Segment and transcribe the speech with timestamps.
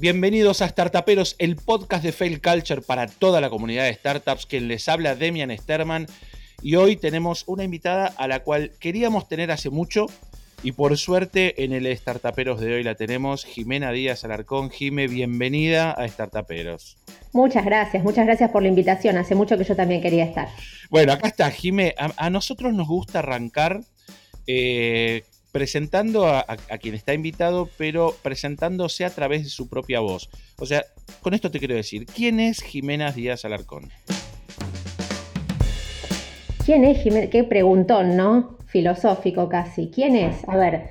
[0.00, 4.46] Bienvenidos a Startuperos, el podcast de Fail Culture para toda la comunidad de startups.
[4.46, 6.06] Quien les habla, Demian Sterman.
[6.62, 10.06] Y hoy tenemos una invitada a la cual queríamos tener hace mucho.
[10.62, 14.70] Y por suerte en el Startuperos de hoy la tenemos, Jimena Díaz Alarcón.
[14.70, 16.98] Jime, bienvenida a Startuperos.
[17.32, 19.16] Muchas gracias, muchas gracias por la invitación.
[19.16, 20.48] Hace mucho que yo también quería estar.
[20.90, 21.96] Bueno, acá está, Jime.
[21.98, 23.80] A, nosotros nos gusta arrancar
[24.46, 25.24] eh,
[25.58, 26.44] presentando a,
[26.80, 30.30] quien está invitado, pero presentándose a través de su propia voz.
[30.56, 30.84] O sea,
[31.20, 33.90] con esto te quiero decir, ¿quién es Jimena Díaz Alarcón?
[36.64, 37.28] ¿Quién es Jimena?
[37.28, 38.56] Qué preguntón, ¿no?
[38.68, 39.90] Filosófico casi.
[39.92, 40.48] ¿Quién es?
[40.48, 40.90] A ver,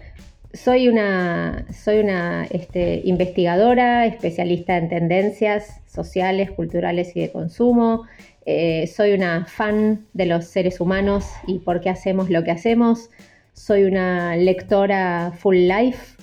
[0.54, 8.04] soy una, soy una este, investigadora, especialista en tendencias sociales, culturales y de consumo.
[8.46, 13.10] Eh, soy una fan de los seres humanos y por qué hacemos lo que hacemos
[13.58, 16.16] soy una lectora full life.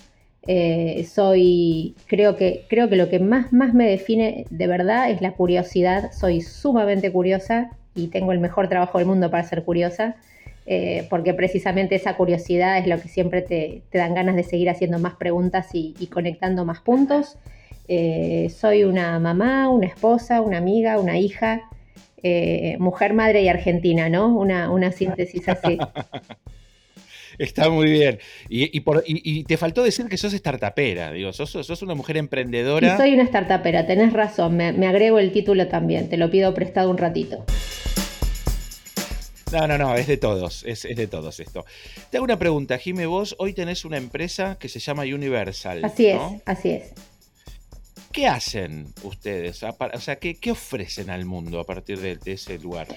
[0.47, 5.21] Eh, soy, creo que, creo que lo que más, más me define de verdad es
[5.21, 6.13] la curiosidad.
[6.13, 10.17] Soy sumamente curiosa y tengo el mejor trabajo del mundo para ser curiosa,
[10.67, 14.99] eh, porque precisamente esa curiosidad es lo que siempre te, dan ganas de seguir haciendo
[14.99, 17.37] más preguntas y, conectando más puntos.
[17.89, 21.63] Eh, soy una mamá, una esposa, una amiga, una hija,
[22.79, 24.29] mujer, madre y argentina, ¿no?
[24.29, 25.79] Una, una síntesis así.
[27.39, 28.19] Está muy bien.
[28.49, 32.95] Y, te faltó decir que sos startupera, digo, sos, sos una mujer emprendedora.
[32.95, 36.91] Y soy una startupera, tenés razón, me, agrego el título también, te lo pido prestado
[36.91, 37.45] un ratito.
[39.53, 41.65] No, no, no, es de todos, es, de todos esto.
[42.11, 45.85] Te hago una pregunta, Jime, vos hoy tenés una empresa que se llama Universal.
[45.85, 46.93] Así es, así es.
[48.11, 49.63] ¿Qué hacen ustedes?
[49.63, 52.89] O sea, ¿qué, ofrecen al mundo a partir de ese lugar?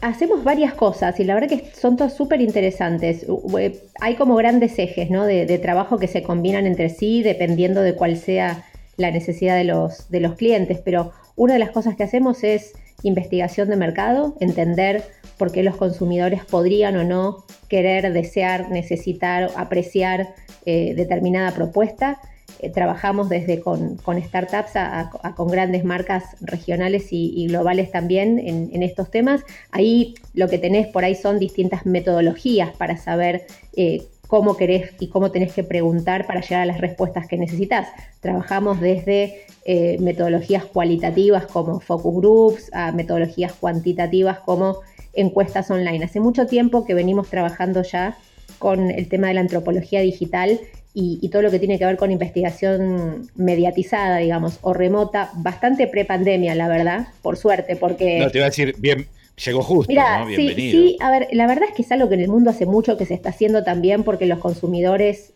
[0.00, 3.26] Hacemos varias cosas y la verdad que son todas súper interesantes.
[3.58, 5.24] Eh, hay como grandes ejes ¿no?
[5.24, 8.64] de, trabajo que se combinan entre sí dependiendo de cuál sea
[8.96, 12.72] la necesidad de los, de los clientes, pero una de las cosas que hacemos es
[13.02, 15.02] investigación de mercado, entender
[15.36, 20.34] por qué los consumidores podrían o no querer, desear, necesitar, apreciar
[20.64, 22.18] eh, determinada propuesta
[22.60, 29.10] eh, trabajamos desde con, startups a, con grandes marcas regionales y, globales también en, estos
[29.10, 29.42] temas.
[29.70, 33.46] Ahí lo que tenés por ahí son distintas metodologías para saber
[33.76, 37.88] eh, cómo querés y cómo tenés que preguntar para llegar a las respuestas que necesitas.
[38.20, 44.80] Trabajamos desde eh, metodologías cualitativas como focus groups a metodologías cuantitativas como
[45.12, 46.04] encuestas online.
[46.04, 48.16] Hace mucho tiempo que venimos trabajando ya
[48.58, 50.60] con el tema de la antropología digital
[50.98, 56.54] y, todo lo que tiene que ver con investigación mediatizada, digamos, o remota, bastante pre-pandemia,
[56.54, 58.18] la verdad, por suerte, porque...
[58.18, 59.06] No, te iba a decir, bien,
[59.44, 62.22] llegó justo, Mira, Sí, sí, a ver, la verdad es que es algo que en
[62.22, 65.34] el mundo hace mucho que se está haciendo también porque los consumidores,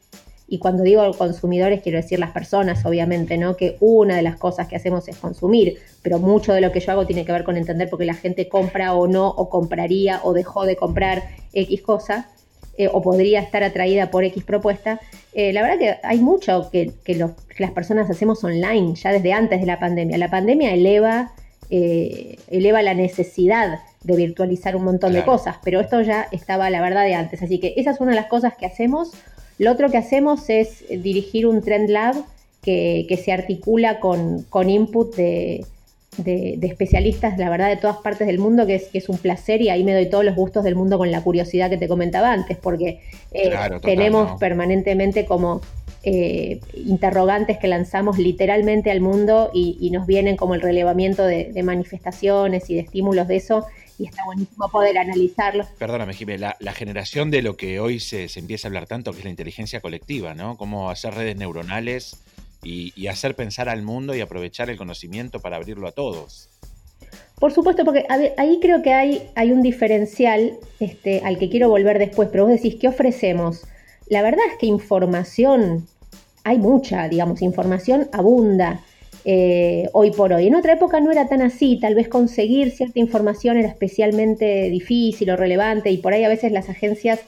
[0.49, 3.55] y cuando digo consumidores quiero decir las personas, obviamente, ¿no?
[3.59, 6.93] Que una de las cosas que hacemos es consumir, pero mucho de lo que yo
[6.93, 10.21] hago tiene que ver con entender por qué la gente compra o no, o compraría
[10.25, 11.23] o dejó de comprar
[11.53, 12.31] X cosa
[12.81, 15.03] eh, o podría estar atraída por X propuesta,
[15.35, 16.91] eh, la verdad que hay mucho que,
[17.59, 20.17] las personas hacemos online ya desde antes de la pandemia.
[20.17, 21.31] La pandemia eleva,
[21.69, 26.81] eh, eleva la necesidad de virtualizar un montón de cosas, pero esto ya estaba la
[26.81, 27.43] verdad de antes.
[27.43, 29.11] Así que esa es una de las cosas que hacemos.
[29.59, 32.15] Lo otro que hacemos es dirigir un Trend Lab
[32.63, 35.67] que, se articula con, con input de,
[36.17, 39.63] de, especialistas, la verdad, de todas partes del mundo, que es, que es un placer
[39.63, 42.33] y ahí me doy todos los gustos del mundo con la curiosidad que te comentaba
[42.33, 43.01] antes, porque
[43.33, 45.61] eh, tenemos permanentemente como
[46.03, 52.71] eh, interrogantes que lanzamos literalmente al mundo y, nos vienen como el relevamiento de, manifestaciones
[52.71, 53.67] y de estímulos de eso
[53.99, 55.67] y está buenísimo poder analizarlo.
[55.79, 59.13] Perdóname, Jiménez, la, la, generación de lo que hoy se, se, empieza a hablar tanto,
[59.13, 60.57] que es la inteligencia colectiva, ¿no?
[60.57, 62.23] Cómo hacer redes neuronales
[62.63, 66.49] y, hacer pensar al mundo y aprovechar el conocimiento para abrirlo a todos.
[67.39, 68.05] Por supuesto, porque
[68.37, 72.53] ahí creo que hay, hay un diferencial este, al que quiero volver después, pero vos
[72.53, 73.63] decís, ¿qué ofrecemos?
[74.09, 75.87] La verdad es que información,
[76.45, 78.83] hay mucha, digamos, información abunda
[79.25, 80.47] eh, hoy por hoy.
[80.47, 85.31] En otra época no era tan así, tal vez conseguir cierta información era especialmente difícil
[85.31, 87.21] o relevante y por ahí a veces las agencias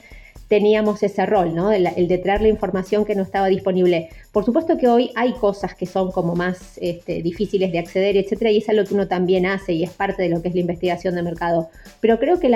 [0.53, 1.71] teníamos ese rol, ¿no?
[1.71, 4.09] El, de traer la información que no estaba disponible.
[4.31, 8.51] Por supuesto que hoy hay cosas que son como más este, difíciles de acceder, etcétera,
[8.51, 10.61] y es algo que uno también hace y es parte de lo que es la
[10.61, 11.71] investigación de mercado.
[12.01, 12.51] Pero creo que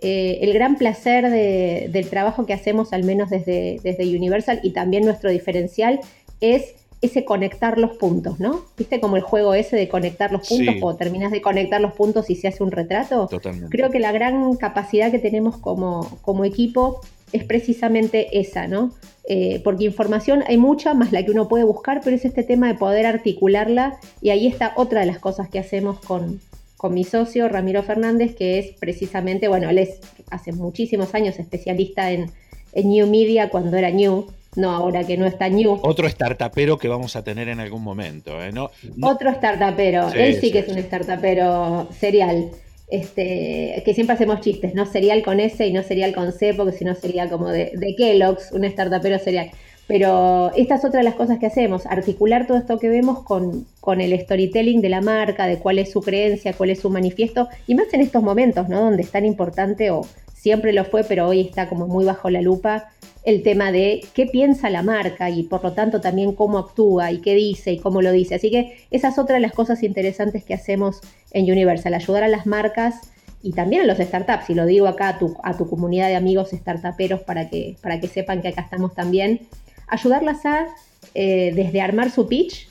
[0.00, 5.28] eh, el gran placer del trabajo que hacemos, al menos desde Universal, y también nuestro
[5.28, 5.98] diferencial,
[6.40, 8.66] es ese conectar los puntos, ¿no?
[8.76, 12.28] ¿Viste como el juego ese de conectar los puntos o terminas de conectar los puntos
[12.28, 13.26] y se hace un retrato?
[13.26, 13.74] Totalmente.
[13.74, 17.00] Creo que la gran capacidad que tenemos como, como equipo
[17.32, 18.92] es precisamente esa, ¿no?
[19.24, 22.68] Eh, porque información hay mucha, más la que uno puede buscar, pero es este tema
[22.68, 26.40] de poder articularla y ahí está otra de las cosas que hacemos con,
[26.80, 30.00] con mi socio Ramiro Fernández, que es precisamente, bueno, él es
[30.30, 32.32] hace muchísimos años especialista en,
[32.72, 35.78] New Media cuando era New, no ahora que no está New.
[35.82, 38.42] Otro startupero que vamos a tener en algún momento.
[38.42, 38.52] ¿eh?
[38.52, 38.70] No,
[39.02, 42.50] Otro startupero, él sí, que es un startupero serial
[42.90, 46.76] este, que siempre hacemos chistes, no serial con S y no serial con C, porque
[46.76, 49.50] si no sería como de, de Kellogg's, un startupero serial.
[49.86, 53.66] Pero esta es otra de las cosas que hacemos, articular todo esto que vemos con,
[53.80, 57.48] con, el storytelling de la marca, de cuál es su creencia, cuál es su manifiesto,
[57.66, 58.82] y más en estos momentos, ¿no?
[58.82, 60.02] Donde es tan importante, o
[60.32, 62.90] siempre lo fue, pero hoy está como muy bajo la lupa,
[63.24, 67.18] el tema de qué piensa la marca y por lo tanto también cómo actúa y
[67.18, 68.34] qué dice y cómo lo dice.
[68.34, 71.00] Así que esa es otra de las cosas interesantes que hacemos
[71.32, 73.12] en Universal, ayudar a las marcas
[73.42, 76.16] y también a los startups, y lo digo acá a tu, a tu comunidad de
[76.16, 79.40] amigos startuperos para que, para que sepan que acá estamos también,
[79.86, 80.66] ayudarlas a
[81.14, 82.69] eh, desde armar su pitch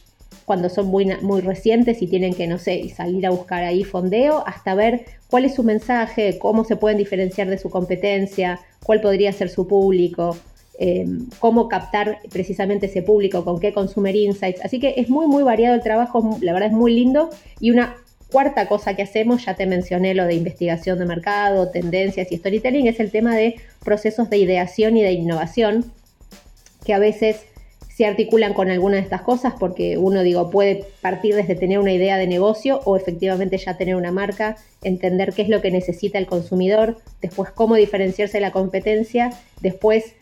[0.49, 4.43] cuando son muy, muy recientes y tienen que, no sé, salir a buscar ahí fondeo,
[4.47, 9.31] hasta ver cuál es su mensaje, cómo se pueden diferenciar de su competencia, cuál podría
[9.31, 10.35] ser su público,
[10.79, 11.05] eh,
[11.37, 14.65] cómo captar precisamente ese público, con qué consumer insights.
[14.65, 17.29] Así que es muy, muy variado el trabajo, la verdad es muy lindo.
[17.59, 17.97] Y una
[18.31, 22.87] cuarta cosa que hacemos, ya te mencioné lo de investigación de mercado, tendencias y storytelling,
[22.87, 25.85] es el tema de procesos de ideación y de innovación,
[26.83, 27.45] que a veces
[27.99, 31.91] se articulan con alguna de estas cosas porque uno, digo, puede partir desde tener una
[31.91, 36.17] idea de negocio o efectivamente ya tener una marca, entender qué es lo que necesita
[36.17, 40.13] el consumidor, después cómo diferenciarse de la competencia, después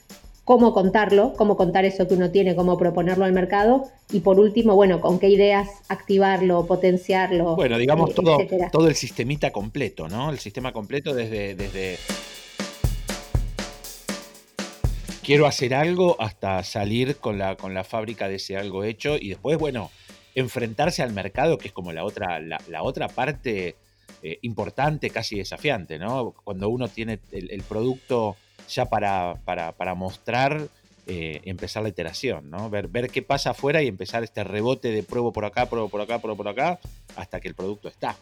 [0.44, 4.74] cómo contarlo, cómo contar eso que uno tiene, cómo proponerlo al mercado y por último,
[4.74, 7.56] bueno, con qué ideas activarlo, potenciarlo.
[7.56, 8.40] Bueno, digamos eh, todo,
[8.72, 10.32] todo el sistemita completo, ¿no?
[10.32, 12.00] El sistema completo desde, desde
[15.28, 19.28] quiero hacer algo hasta salir con la, con la fábrica de ese algo hecho y
[19.28, 19.92] después, bueno,
[20.36, 23.76] enfrentarse al mercado, que es como la otra, la, otra parte
[24.24, 26.34] eh, importante, casi desafiante, ¿no?
[26.46, 28.38] Cuando uno tiene el, producto
[28.70, 30.70] ya para, para, mostrar,
[31.08, 32.70] eh, empezar la iteración, ¿no?
[32.70, 36.00] Ver, ver qué pasa afuera y empezar este rebote de pruebo por acá, pruebo por
[36.00, 36.80] acá, pruebo por acá,
[37.18, 38.16] hasta que el producto está.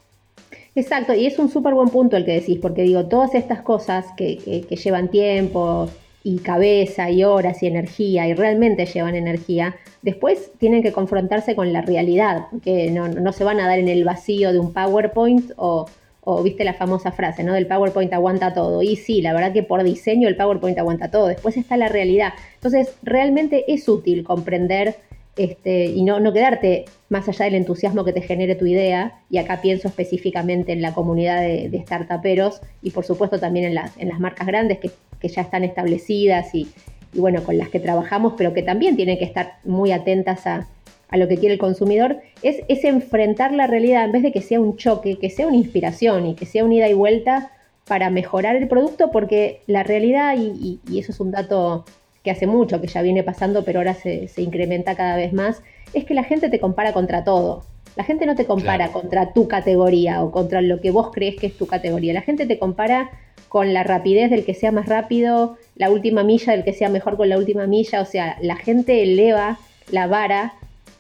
[0.73, 4.07] Exacto, y es un súper buen punto el que decís, porque digo, todas estas cosas
[4.17, 5.87] que, que llevan tiempo,
[6.25, 11.71] y cabeza y horas y energía y realmente llevan energía, después tienen que confrontarse con
[11.71, 15.85] la realidad, que no, se van a dar en el vacío de un PowerPoint o,
[16.21, 17.53] o, viste la famosa frase, ¿no?
[17.53, 18.81] Del PowerPoint aguanta todo.
[18.81, 22.33] Y sí, la verdad que por diseño el PowerPoint aguanta todo, después está la realidad.
[22.55, 24.95] Entonces, realmente es útil comprender
[25.35, 29.37] este, y no, no quedarte más allá del entusiasmo que te genere tu idea, y
[29.37, 34.09] acá pienso específicamente en la comunidad de, de startuperos y por supuesto también en, en
[34.09, 34.89] las marcas grandes que
[35.25, 36.67] que ya están establecidas y,
[37.13, 40.67] bueno, con las que trabajamos, pero que también tienen que estar muy atentas a,
[41.11, 44.59] lo que quiere el consumidor, es, es, enfrentar la realidad en vez de que sea
[44.59, 47.51] un choque, que sea una inspiración y que sea un ida y vuelta
[47.87, 51.85] para mejorar el producto, porque la realidad, y, eso es un dato
[52.21, 55.63] que hace mucho, que ya viene pasando, pero ahora se, incrementa cada vez más,
[55.93, 57.63] es que la gente te compara contra todo.
[57.95, 61.47] La gente no te compara contra tu categoría o contra lo que vos crees que
[61.47, 62.13] es tu categoría.
[62.13, 63.09] La gente te compara
[63.47, 67.15] con la rapidez del que sea más rápido, la última milla del que sea mejor
[67.15, 68.01] con la última milla.
[68.01, 69.59] O sea, la gente eleva
[69.91, 70.55] la vara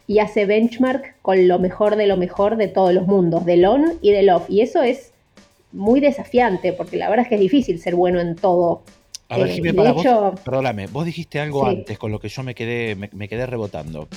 [0.07, 3.97] y hace benchmark con lo mejor de lo mejor de todos los mundos, del on
[4.01, 4.49] y del off.
[4.49, 5.11] Y eso es
[5.73, 8.83] muy desafiante, porque la verdad es que es difícil ser bueno en todo.
[9.27, 10.05] A ver, eh, para vos,
[10.45, 14.07] perdóname, vos dijiste algo antes con lo que yo me quedé, me quedé rebotando.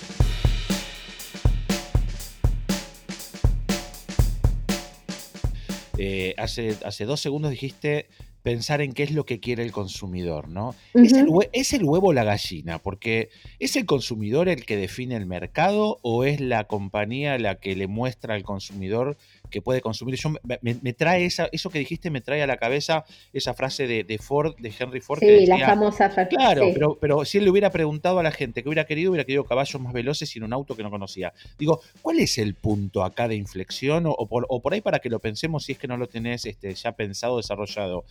[5.99, 8.07] Eh, hace, hace dos segundos dijiste
[8.43, 10.75] pensar en qué es lo que quiere el consumidor, ¿no?
[10.95, 12.79] ¿Es, el, ¿Es, el, huevo o la gallina?
[12.79, 17.75] Porque ¿es el consumidor el que define el mercado o es la compañía la que
[17.75, 19.17] le muestra al consumidor
[19.49, 20.17] que puede consumir.
[20.17, 24.19] Yo, me, trae esa, eso que dijiste, me trae a la cabeza esa frase de,
[24.19, 25.21] Ford, de Henry Ford.
[25.21, 26.31] Sí, la famosa frase.
[26.31, 29.25] Claro, pero, pero si él le hubiera preguntado a la gente que hubiera querido, hubiera
[29.25, 31.33] querido caballos más veloces y en un auto que no conocía.
[31.59, 34.05] Digo, ¿cuál es el punto acá de inflexión?
[34.07, 36.47] O, por, o por, ahí para que lo pensemos si es que no lo tenés
[36.47, 38.05] este, ya pensado, desarrollado.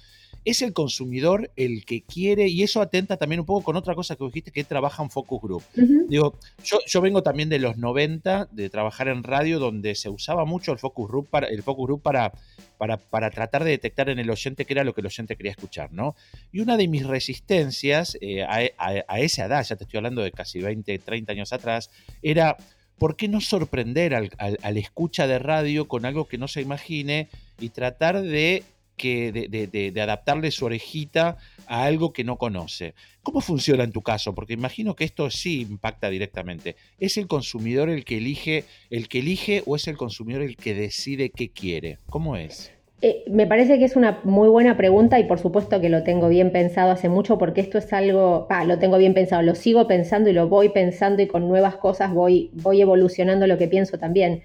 [0.46, 4.16] Es el consumidor el que quiere, y eso atenta también un poco con otra cosa
[4.16, 5.64] que dijiste, que trabaja en Focus Group.
[6.08, 10.46] Digo, yo, yo vengo también de los 90, de trabajar en radio, donde se usaba
[10.46, 12.32] mucho el Focus Group para, el focus group para,
[12.78, 15.92] para, tratar de detectar en el oyente qué era lo que el oyente quería escuchar,
[15.92, 16.16] ¿no?
[16.52, 20.60] Y una de mis resistencias eh, a, esa edad, ya te estoy hablando de casi
[20.60, 21.90] 20, 30 años atrás,
[22.22, 22.58] era
[22.98, 27.30] ¿por qué no sorprender al, al, escucha de radio con algo que no se imagine
[27.60, 28.64] y tratar de
[28.98, 31.38] que de, adaptarle su orejita
[31.68, 32.96] a algo que no conoce.
[33.24, 34.34] ¿Cómo funciona en tu caso?
[34.34, 36.76] Porque imagino que esto sí impacta directamente.
[37.00, 40.74] ¿Es el consumidor el que elige, el que elige o es el consumidor el que
[40.74, 42.00] decide qué quiere?
[42.10, 42.72] ¿Cómo es?
[43.02, 46.30] Eh, me parece que es una muy buena pregunta y por supuesto que lo tengo
[46.30, 49.88] bien pensado hace mucho porque esto es algo, ah, lo tengo bien pensado, lo sigo
[49.88, 54.00] pensando y lo voy pensando y con nuevas cosas voy, voy evolucionando lo que pienso
[54.00, 54.42] también.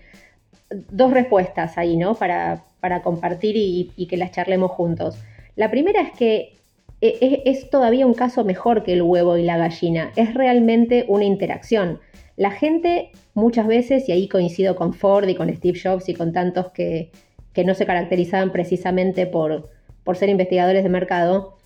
[0.91, 2.15] Dos respuestas ahí, ¿no?
[2.15, 5.17] Para, para compartir y, que las charlemos juntos.
[5.55, 6.57] La primera es que
[7.01, 11.05] e, es, es todavía un caso mejor que el huevo y la gallina, es realmente
[11.07, 12.01] una interacción.
[12.37, 16.33] La gente muchas veces, y ahí coincido con Ford y con Steve Jobs y con
[16.33, 17.13] tantos que,
[17.53, 19.71] que no se caracterizaban precisamente por,
[20.03, 21.59] por ser investigadores de mercado,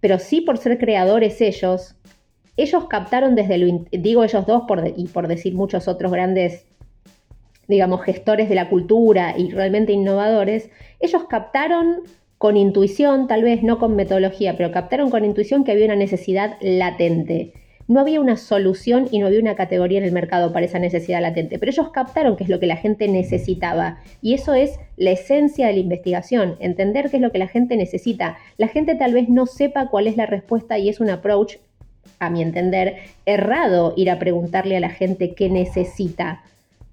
[0.00, 1.94] pero sí por ser creadores ellos,
[2.56, 4.64] ellos captaron desde lo, digo ellos dos
[4.96, 6.66] y por decir muchos otros grandes,
[7.68, 12.02] digamos, gestores de la cultura y realmente innovadores, ellos captaron
[12.38, 16.56] con intuición, tal vez no con metodología, pero captaron con intuición que había una necesidad
[16.60, 17.52] latente
[17.86, 21.20] no había una solución y no había una categoría en el mercado para esa necesidad
[21.20, 25.10] latente, pero ellos captaron qué es lo que la gente necesitaba y eso es la
[25.10, 28.38] esencia de la investigación, entender qué es lo que la gente necesita.
[28.56, 31.56] La gente tal vez no sepa cuál es la respuesta y es un approach,
[32.18, 36.42] a mi entender, errado ir a preguntarle a la gente qué necesita.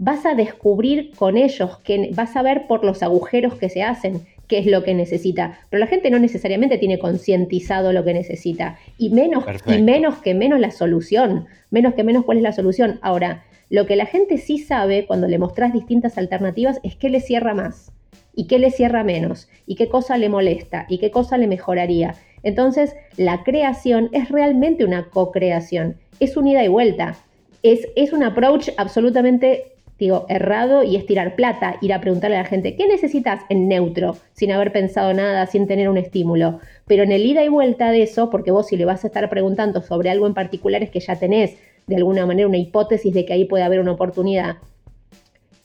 [0.03, 4.25] Vas a descubrir con ellos, que vas a ver por los agujeros que se hacen
[4.48, 5.60] qué es lo que necesita.
[5.70, 8.79] Pero la gente no necesariamente tiene concientizado lo que necesita.
[8.98, 11.46] Y menos, y menos que menos la solución.
[11.70, 12.98] Menos que menos cuál es la solución.
[13.03, 17.20] Ahora, lo que la gente sí sabe cuando le mostrás distintas alternativas es qué le
[17.20, 17.91] cierra más
[18.36, 22.15] y qué le cierra menos y qué cosa le molesta y qué cosa le mejoraría.
[22.41, 25.98] Entonces, la creación es realmente una co-creación.
[26.20, 27.17] Es un ida y vuelta.
[27.62, 29.71] Es, es un approach absolutamente
[30.05, 33.67] digo, errado y es tirar plata, ir a preguntarle a la gente, ¿qué necesitas en
[33.67, 36.60] neutro, sin haber pensado nada, sin tener un estímulo?
[36.88, 39.29] Pero en el ida y vuelta de eso, porque vos si le vas a estar
[39.29, 41.55] preguntando sobre algo en particular es que ya tenés
[41.86, 44.58] de alguna manera una hipótesis de que ahí puede haber una oportunidad.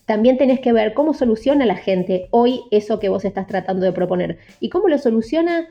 [0.05, 3.91] También tenés que ver cómo soluciona la gente hoy eso que vos estás tratando de
[3.91, 5.67] proponer y cómo lo soluciona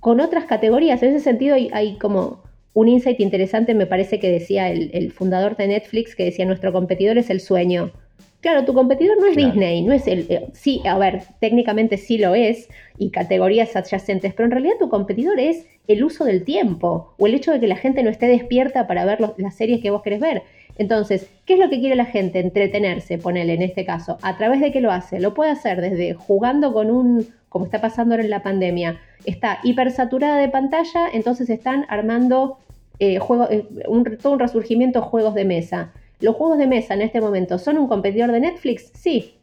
[0.00, 1.02] con otras categorías.
[1.02, 2.42] En ese sentido hay, como
[2.74, 7.18] un insight interesante, me parece que decía el, fundador de Netflix, que decía, nuestro competidor
[7.18, 7.92] es el sueño.
[8.40, 10.26] Claro, tu competidor no es Disney, no es el...
[10.28, 14.88] Eh, sí, a ver, técnicamente sí lo es, y categorías adyacentes, pero en realidad tu
[14.88, 18.26] competidor es el uso del tiempo, o el hecho de que la gente no esté
[18.26, 20.42] despierta para ver las series que vos querés ver.
[20.78, 22.38] Entonces, ¿qué es lo que quiere la gente?
[22.38, 24.16] Entretenerse, ponele en este caso.
[24.22, 25.20] ¿A través de qué lo hace?
[25.20, 29.58] Lo puede hacer desde jugando con un, como está pasando ahora en la pandemia, está
[29.64, 32.58] hipersaturada de pantalla, entonces están armando
[33.00, 33.18] eh,
[33.50, 35.92] eh, un, todo un resurgimiento de juegos de mesa.
[36.20, 38.90] ¿Los juegos de mesa en este momento son un competidor de Netflix?
[38.94, 39.34] Sí.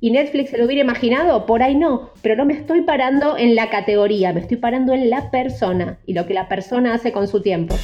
[0.00, 1.46] ¿Y Netflix se lo hubiera imaginado?
[1.46, 5.08] Por ahí no, pero no me estoy parando en la categoría, me estoy parando en
[5.08, 7.74] la persona y lo que la persona hace con su tiempo.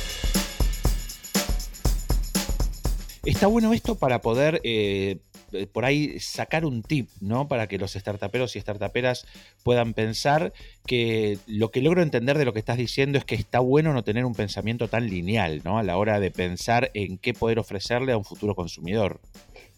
[3.25, 5.19] Está bueno esto para poder eh,
[5.53, 7.49] eh, por ahí sacar un tip, ¿no?
[7.49, 9.27] Para que los startuperos y startuperas
[9.63, 10.53] puedan pensar
[10.87, 14.05] que lo que logro entender de lo que estás diciendo es que está bueno no
[14.05, 15.79] tener un pensamiento tan lineal, ¿no?
[15.79, 19.21] A la hora de pensar en qué poder ofrecerle a un futuro consumidor.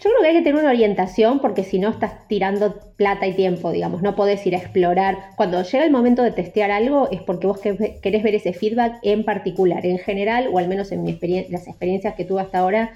[0.02, 3.34] Yo creo que hay que tener una orientación porque si no estás tirando plata y
[3.34, 5.16] tiempo, digamos, no podés ir a explorar.
[5.36, 9.24] Cuando llega el momento de testear algo es porque vos querés ver ese feedback en
[9.24, 9.86] particular.
[9.86, 11.18] En general, o al menos en mi
[11.48, 12.90] las experiencias que tuve hasta ahora,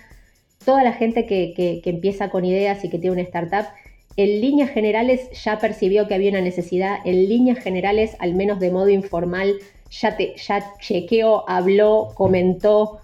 [0.65, 3.67] toda la gente que, empieza con ideas y que tiene una startup,
[4.17, 8.71] en líneas generales ya percibió que había una necesidad, en líneas generales, al menos de
[8.71, 9.55] modo informal,
[9.91, 13.01] ya, te, ya chequeó, habló, comentó,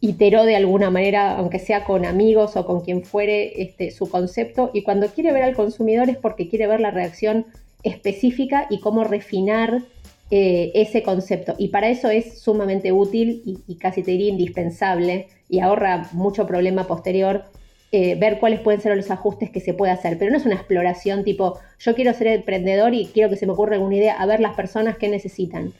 [0.00, 4.70] iteró de alguna manera, aunque sea con amigos o con quien fuere, este, su concepto.
[4.72, 7.46] Y cuando quiere ver al consumidor es porque quiere ver la reacción
[7.82, 9.82] específica y cómo refinar
[10.30, 11.54] eh, ese concepto.
[11.58, 16.86] Y para eso es sumamente útil y, casi te diría indispensable y ahorra mucho problema
[16.86, 17.44] posterior
[17.92, 20.16] eh, ver cuáles pueden ser los ajustes que se puede hacer.
[20.16, 23.52] Pero no es una exploración tipo, yo quiero ser emprendedor y quiero que se me
[23.52, 25.72] ocurra alguna idea, a ver las personas que necesitan.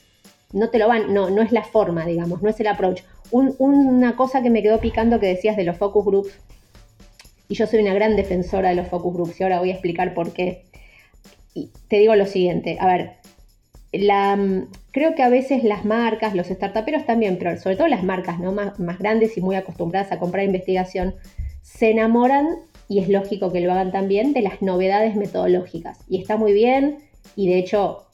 [0.53, 3.03] No te lo van, no, no es la forma, digamos, no es el approach.
[3.31, 6.33] una cosa que me quedó picando que decías de los focus groups,
[7.49, 10.13] y yo soy una gran defensora de los focus groups, y ahora voy a explicar
[10.13, 10.65] por qué.
[11.87, 13.20] Te digo lo siguiente, a ver,
[13.93, 18.39] mm, creo que a veces las marcas, los startuperos también, pero sobre todo las marcas
[18.39, 18.53] ¿no?
[18.53, 21.15] más, más grandes y muy acostumbradas a comprar investigación,
[21.63, 22.47] se enamoran,
[22.89, 25.99] y es lógico que lo hagan también, de las novedades metodológicas.
[26.09, 26.99] Y está muy bien,
[27.37, 28.07] y de hecho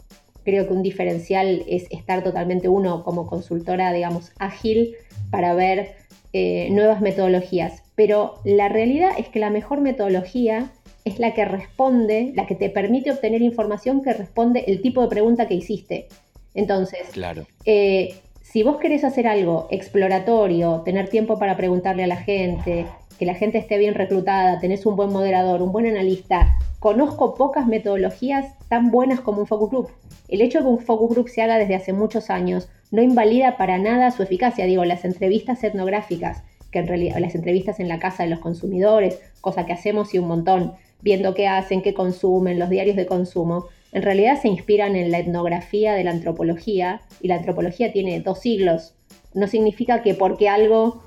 [0.45, 4.95] creo que un diferencial es estar totalmente uno como consultora, digamos, ágil
[5.31, 5.97] para ver
[6.33, 7.83] eh, nuevas metodologías.
[7.97, 10.71] Pero la realidad es que la mejor metodología
[11.07, 15.09] es la que responde, la que te permite obtener información que responde el tipo de
[15.09, 16.09] pregunta que hiciste.
[16.53, 17.47] Entonces, claro.
[17.65, 22.87] Eh, si vos querés hacer algo exploratorio, tener tiempo para preguntarle a la gente,
[23.21, 27.69] que la gente esté bien reclutada, tenés un buen moderador, un buen analista, conozco pocas
[27.69, 29.89] metodologías tan buenas como un focus group.
[30.27, 33.57] El hecho de que un focus group se haga desde hace muchos años no invalida
[33.57, 34.67] para nada su eficacia.
[34.67, 39.21] Digo, las entrevistas etnográficas, que en realidad las entrevistas en la casa de los consumidores,
[39.41, 40.75] cosa que hacemos y un montón,
[41.07, 45.21] viendo qué hacen, qué consumen, los diarios de consumo, en realidad se inspiran en la
[45.21, 48.97] etnografía de la antropología y la antropología tiene dos siglos.
[49.33, 51.05] No significa que porque algo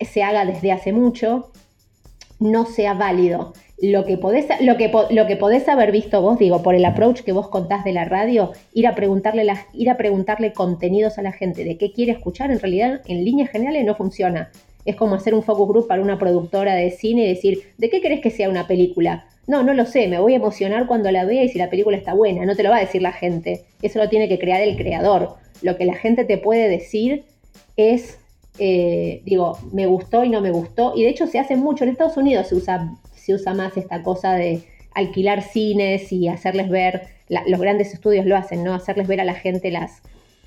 [0.00, 1.50] se haga desde hace mucho
[2.38, 3.52] no sea válido.
[3.82, 7.22] Lo que, podés, lo, que, lo que podés haber visto vos, digo, por el approach
[7.22, 11.32] que vos contás de la radio, ir a, preguntarle ir a preguntarle contenidos a la
[11.32, 14.52] gente de qué quiere escuchar, en realidad en líneas generales no funciona.
[14.84, 18.00] Es como hacer un focus group para una productora de cine y decir, ¿de qué
[18.00, 19.26] querés que sea una película?
[19.46, 21.96] No, no lo sé, me voy a emocionar cuando la vea y si la película
[21.96, 24.60] está buena, no te lo va a decir la gente, eso lo tiene que crear
[24.60, 25.34] el creador.
[25.62, 27.24] Lo que la gente te puede decir
[27.76, 28.18] es,
[28.58, 31.90] eh, digo, me gustó y no me gustó, y de hecho se hace mucho, en
[31.90, 34.62] Estados Unidos se usa, se usa más esta cosa de
[34.94, 38.74] alquilar cines y hacerles ver, los grandes estudios lo hacen, ¿no?
[38.74, 40.02] Hacerles ver a la gente las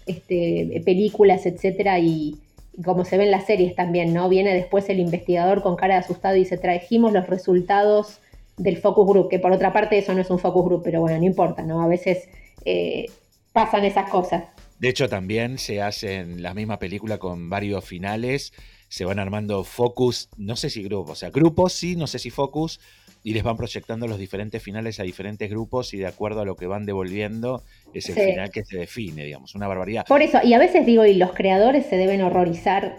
[0.06, 2.36] este, películas, etcétera, y,
[2.84, 4.30] como se ven las series también, ¿no?
[4.30, 8.20] Viene después el investigador con cara de asustado y dice, trajimos los resultados
[8.58, 11.18] del focus group, que por otra parte eso no es un focus group, pero bueno,
[11.18, 11.82] no importa, ¿no?
[11.82, 12.30] A veces
[12.66, 13.06] eh,
[13.52, 14.44] pasan esas cosas.
[14.80, 18.54] De hecho, también se hacen la misma película con varios finales,
[18.90, 22.30] se van armando focus, no sé si grupos, o sea, grupos sí, no sé si
[22.30, 22.80] focus,
[23.24, 26.56] y les van proyectando los diferentes finales a diferentes grupos y de acuerdo a lo
[26.56, 27.64] que van devolviendo
[27.94, 30.06] es el final que se define, digamos, una barbaridad.
[30.06, 32.98] Por eso, y a veces digo, y los creadores se deben horrorizar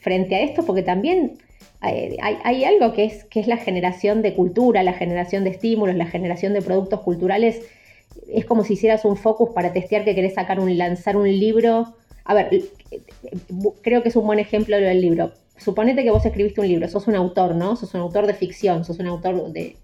[0.00, 1.38] frente a esto, porque también
[1.80, 6.06] hay, algo que es, que es la generación de cultura, la generación de estímulos, la
[6.06, 7.62] generación de productos culturales.
[8.28, 11.94] Es como si hicieras un focus para testear que querés sacar un, lanzar un libro.
[12.24, 12.50] A ver,
[13.82, 15.32] creo que es un buen ejemplo lo del libro.
[15.58, 17.76] Suponete que vos escribiste un libro, sos un autor, ¿no?
[17.76, 19.76] Sos un autor de ficción, sos un autor de,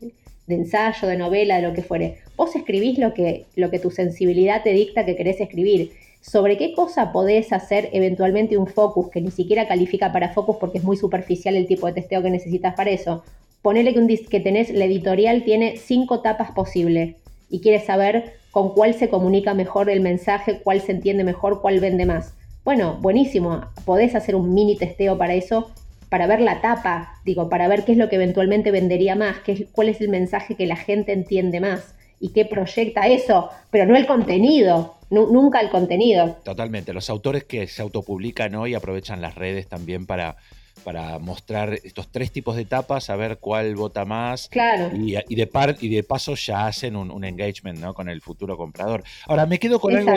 [0.48, 2.18] ensayo, de novela, de lo que fuere.
[2.36, 6.72] Vos escribís lo que, lo que tu sensibilidad te dicta que querés escribir sobre qué
[6.72, 10.96] cosa podés hacer eventualmente un focus, que ni siquiera califica para focus porque es muy
[10.96, 13.24] superficial el tipo de testeo que necesitas para eso.
[13.60, 17.16] Ponele que, un que tenés, la editorial tiene cinco tapas posibles
[17.50, 21.80] y quieres saber con cuál se comunica mejor el mensaje, cuál se entiende mejor, cuál
[21.80, 22.34] vende más.
[22.64, 25.70] Bueno, buenísimo, podés hacer un mini testeo para eso,
[26.08, 29.66] para ver la tapa, digo, para ver qué es lo que eventualmente vendería más, qué,
[29.72, 33.96] cuál es el mensaje que la gente entiende más y qué proyecta eso, pero no
[33.96, 36.36] el contenido nunca el contenido.
[36.42, 36.92] Totalmente.
[36.92, 40.36] Los autores que se autopublican hoy aprovechan las redes también para,
[40.82, 44.48] para mostrar estos tres tipos de etapas, a ver cuál vota más.
[44.48, 44.90] Claro.
[44.96, 47.94] Y, de, par, y de paso ya hacen un, engagement ¿no?
[47.94, 49.02] con el futuro comprador.
[49.26, 50.12] Ahora, me quedo con algo.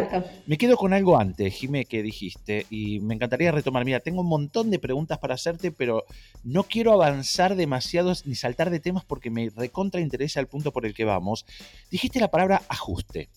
[0.45, 3.85] Me quedo con algo antes, Jimé, que dijiste, y me encantaría retomar.
[3.85, 6.05] Mira, tengo un montón de preguntas para hacerte, pero
[6.43, 10.85] no quiero avanzar demasiado ni saltar de temas porque me recontra interesa el punto por
[10.85, 11.45] el que vamos.
[11.91, 13.29] Dijiste la palabra ajuste.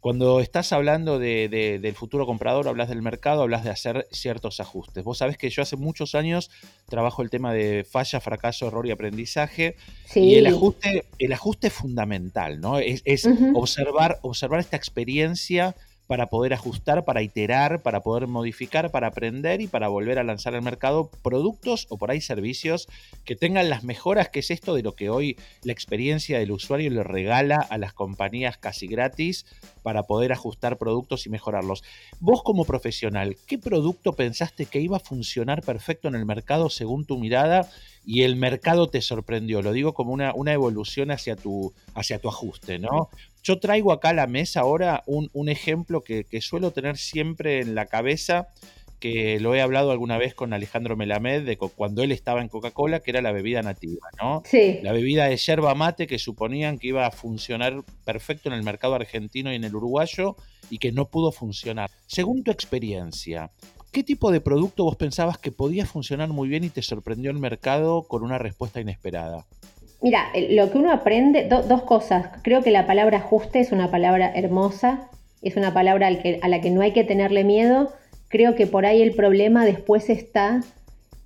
[0.00, 1.48] Cuando estás hablando de,
[1.82, 5.02] del futuro comprador, hablas del mercado, hablas de hacer ciertos ajustes.
[5.02, 6.50] Vos sabés que yo hace muchos años
[6.88, 9.76] trabajo el tema de falla, fracaso, error y aprendizaje.
[10.14, 12.78] Y el ajuste, el ajuste es fundamental, ¿no?
[12.78, 13.02] Es,
[13.54, 15.74] observar, observar esta experiencia
[16.08, 20.54] para poder ajustar, para iterar, para poder modificar, para aprender y para volver a lanzar
[20.54, 22.88] al mercado productos o por ahí servicios
[23.26, 26.90] que tengan las mejoras, que es esto de lo que hoy la experiencia del usuario
[26.90, 29.44] le regala a las compañías casi gratis
[29.82, 31.84] para poder ajustar productos y mejorarlos.
[32.20, 37.04] Vos como profesional, ¿qué producto pensaste que iba a funcionar perfecto en el mercado según
[37.04, 37.68] tu mirada
[38.06, 39.60] y el mercado te sorprendió?
[39.60, 43.10] Lo digo como una, evolución hacia tu ajuste, ¿no?
[43.48, 47.86] Yo traigo acá a la mesa ahora un, ejemplo que, suelo tener siempre en la
[47.86, 48.48] cabeza,
[49.00, 53.00] que lo he hablado alguna vez con Alejandro Melamed, de cuando él estaba en Coca-Cola,
[53.00, 54.42] que era la bebida nativa, ¿no?
[54.44, 54.80] Sí.
[54.82, 58.96] La bebida de yerba mate que suponían que iba a funcionar perfecto en el mercado
[58.96, 60.36] argentino y en el uruguayo
[60.68, 61.90] y que no pudo funcionar.
[62.06, 63.50] Según tu experiencia,
[63.92, 67.38] ¿qué tipo de producto vos pensabas que podía funcionar muy bien y te sorprendió el
[67.38, 69.46] mercado con una respuesta inesperada?
[70.00, 72.26] Mira, lo que uno aprende, dos cosas.
[72.42, 75.08] Creo que la palabra ajuste es una palabra hermosa,
[75.42, 77.92] es una palabra a la que no hay que tenerle miedo.
[78.28, 80.62] Creo que por ahí el problema después está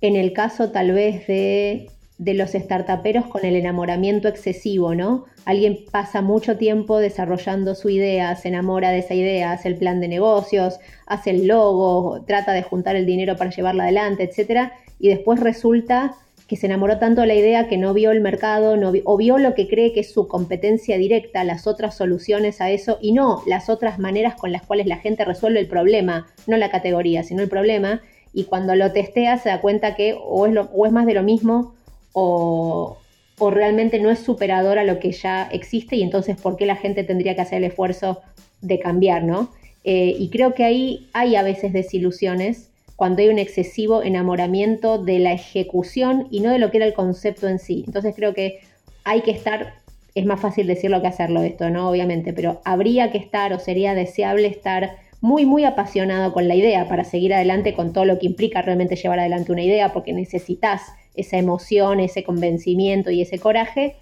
[0.01, 5.25] en el caso tal vez de, de los startuperos con el enamoramiento excesivo, ¿no?
[5.45, 9.99] Alguien pasa mucho tiempo desarrollando su idea, se enamora de esa idea, hace el plan
[9.99, 15.09] de negocios, hace el logo, trata de juntar el dinero para llevarla adelante, etcétera, y
[15.09, 16.15] después resulta
[16.53, 19.39] que se enamoró tanto de la idea que no vio el mercado, no o vio
[19.39, 23.41] lo que cree que es su competencia directa, las otras soluciones a eso y no
[23.47, 27.41] las otras maneras con las cuales la gente resuelve el problema, no la categoría, sino
[27.41, 28.03] el problema.
[28.35, 31.23] Y cuando lo testea se da cuenta que o es, o es más de lo
[31.23, 31.73] mismo
[32.11, 32.99] o,
[33.39, 36.75] o realmente no es superador a lo que ya existe y entonces por qué la
[36.75, 38.21] gente tendría que hacer el esfuerzo
[38.61, 39.49] de cambiar, ¿no?
[39.85, 42.69] Eh, y creo que ahí hay a veces desilusiones
[43.03, 46.93] cuando hay un excesivo enamoramiento de la ejecución y no de lo que era el
[46.93, 47.83] concepto en sí.
[47.85, 48.61] Entonces creo que
[49.03, 49.73] hay que estar,
[50.15, 51.89] es más fácil decirlo que hacerlo esto, ¿no?
[51.89, 56.87] Obviamente, pero habría que estar o sería deseable estar muy, muy apasionado con la idea
[56.87, 60.83] para seguir adelante con todo lo que implica realmente llevar adelante una idea, porque necesitas
[61.13, 63.97] esa emoción, ese convencimiento y ese coraje,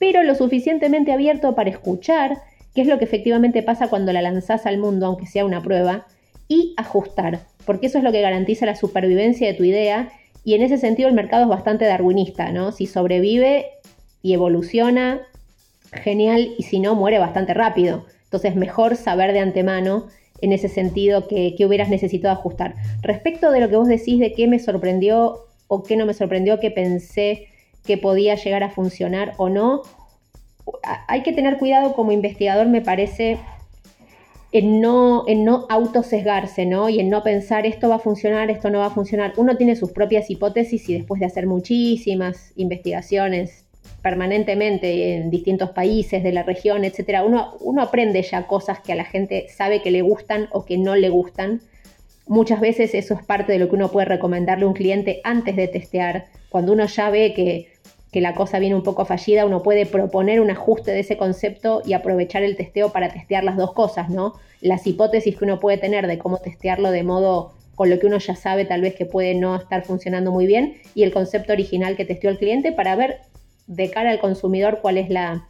[0.00, 2.38] pero lo suficientemente abierto para escuchar
[2.74, 6.08] qué es lo que efectivamente pasa cuando la lanzás al mundo, aunque sea una prueba,
[6.48, 10.10] y ajustar, porque eso es lo que garantiza la supervivencia de tu idea
[10.44, 12.72] y en ese sentido el mercado es bastante darwinista, ¿no?
[12.72, 13.66] Si sobrevive
[14.22, 15.20] y evoluciona,
[15.92, 18.06] genial, y si no, muere bastante rápido.
[18.24, 20.06] Entonces, mejor saber de antemano
[20.40, 22.74] en ese sentido que, hubieras necesitado ajustar.
[23.02, 26.58] Respecto de lo que vos decís de qué me sorprendió o qué no me sorprendió,
[26.60, 27.48] que pensé
[27.84, 29.82] que podía llegar a funcionar o no,
[31.08, 33.38] hay que tener cuidado como investigador, me parece,
[34.52, 36.88] en no, en no autosesgarse, ¿no?
[36.88, 39.32] Y en no pensar esto va a funcionar, esto no va a funcionar.
[39.36, 43.64] Uno tiene sus propias hipótesis y después de hacer muchísimas investigaciones
[44.02, 48.96] permanentemente en distintos países de la región, etcétera, uno, uno aprende ya cosas que a
[48.96, 51.60] la gente sabe que le gustan o que no le gustan.
[52.26, 55.54] Muchas veces eso es parte de lo que uno puede recomendarle a un cliente antes
[55.54, 56.26] de testear.
[56.48, 57.69] Cuando uno ya ve que
[58.10, 61.82] que la cosa viene un poco fallida, uno puede proponer un ajuste de ese concepto
[61.84, 64.34] y aprovechar el testeo para testear las dos cosas, ¿no?
[64.60, 68.18] Las hipótesis que uno puede tener de cómo testearlo de modo con lo que uno
[68.18, 71.96] ya sabe tal vez que puede no estar funcionando muy bien y el concepto original
[71.96, 73.20] que testeó el cliente para ver
[73.68, 75.46] de cara al consumidor cuál es la,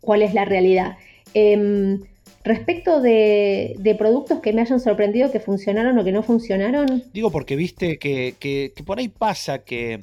[0.00, 0.96] cuál es la realidad.
[1.34, 2.00] Em,
[2.44, 7.04] respecto de, productos que me hayan sorprendido que funcionaron o que no funcionaron.
[7.12, 10.00] Digo porque viste que, que por ahí pasa que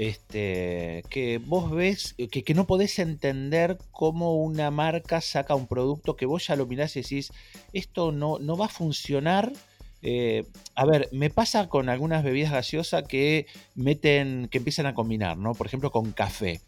[0.00, 6.16] este, que vos ves, eh, que, no podés entender cómo una marca saca un producto
[6.16, 7.30] que vos ya lo mirás y decís,
[7.74, 9.52] esto no, no va a funcionar.
[10.00, 15.36] Eh, a ver, me pasa con algunas bebidas gaseosas que meten, que empiezan a combinar,
[15.36, 15.52] ¿no?
[15.52, 16.62] Por ejemplo, con café.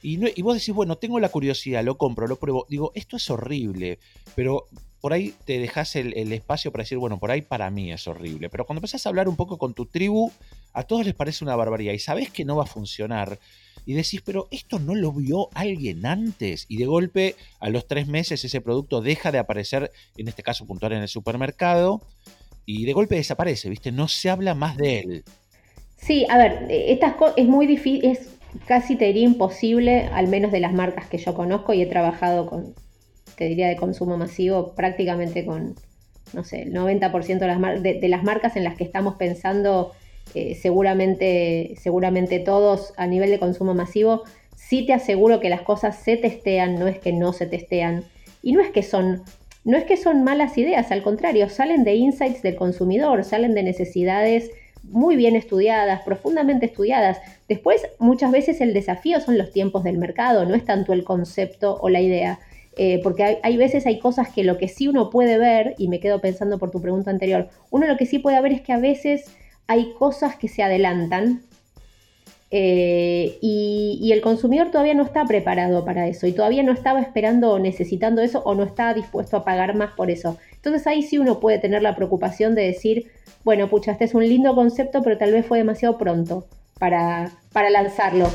[0.00, 2.64] Y, y vos decís, bueno, tengo la curiosidad, lo compro, lo pruebo.
[2.70, 3.98] Digo, esto es horrible,
[4.34, 4.68] pero
[5.02, 8.48] por ahí te dejas el, espacio para decir, bueno, por ahí para mí es horrible.
[8.48, 10.30] Pero cuando empezás a hablar un poco con tu tribu,
[10.72, 13.40] a todos les parece una barbaridad y sabes que no va a funcionar.
[13.84, 16.66] Y decís, pero esto no lo vio alguien antes.
[16.68, 20.66] Y de golpe, a los tres meses, ese producto deja de aparecer, en este caso
[20.66, 22.00] puntual en el supermercado,
[22.64, 23.90] y de golpe desaparece, ¿viste?
[23.90, 25.24] No se habla más de él.
[25.96, 28.28] Sí, a ver, eh, estas es muy difícil, es
[28.66, 32.46] casi te diría imposible, al menos de las marcas que yo conozco y he trabajado
[32.46, 32.72] con,
[33.36, 35.74] te diría, de consumo masivo, prácticamente con,
[36.32, 39.92] no sé, el 90% de las, de, las marcas en las que estamos pensando,
[40.34, 44.22] eh, seguramente, seguramente todos a nivel de consumo masivo,
[44.56, 48.04] sí te aseguro que las cosas se testean, no es que no se testean.
[48.42, 49.22] Y no es que son,
[49.64, 53.62] no es que son malas ideas, al contrario, salen de insights del consumidor, salen de
[53.62, 54.50] necesidades
[54.82, 57.18] muy bien estudiadas, profundamente estudiadas.
[57.48, 61.78] Después, muchas veces el desafío son los tiempos del mercado, no es tanto el concepto
[61.80, 62.40] o la idea.
[62.76, 66.00] Eh, porque hay, veces hay cosas que lo que sí uno puede ver, y me
[66.00, 68.78] quedo pensando por tu pregunta anterior, uno lo que sí puede ver es que a
[68.78, 69.26] veces
[69.66, 71.42] hay cosas que se adelantan
[72.54, 77.50] eh, y, el consumidor todavía no está preparado para eso y todavía no estaba esperando
[77.50, 80.36] o necesitando eso o no está dispuesto a pagar más por eso.
[80.56, 83.10] Entonces ahí sí uno puede tener la preocupación de decir,
[83.42, 86.46] bueno, pucha, este es un lindo concepto, pero tal vez fue demasiado pronto
[86.78, 88.28] para, para lanzarlo.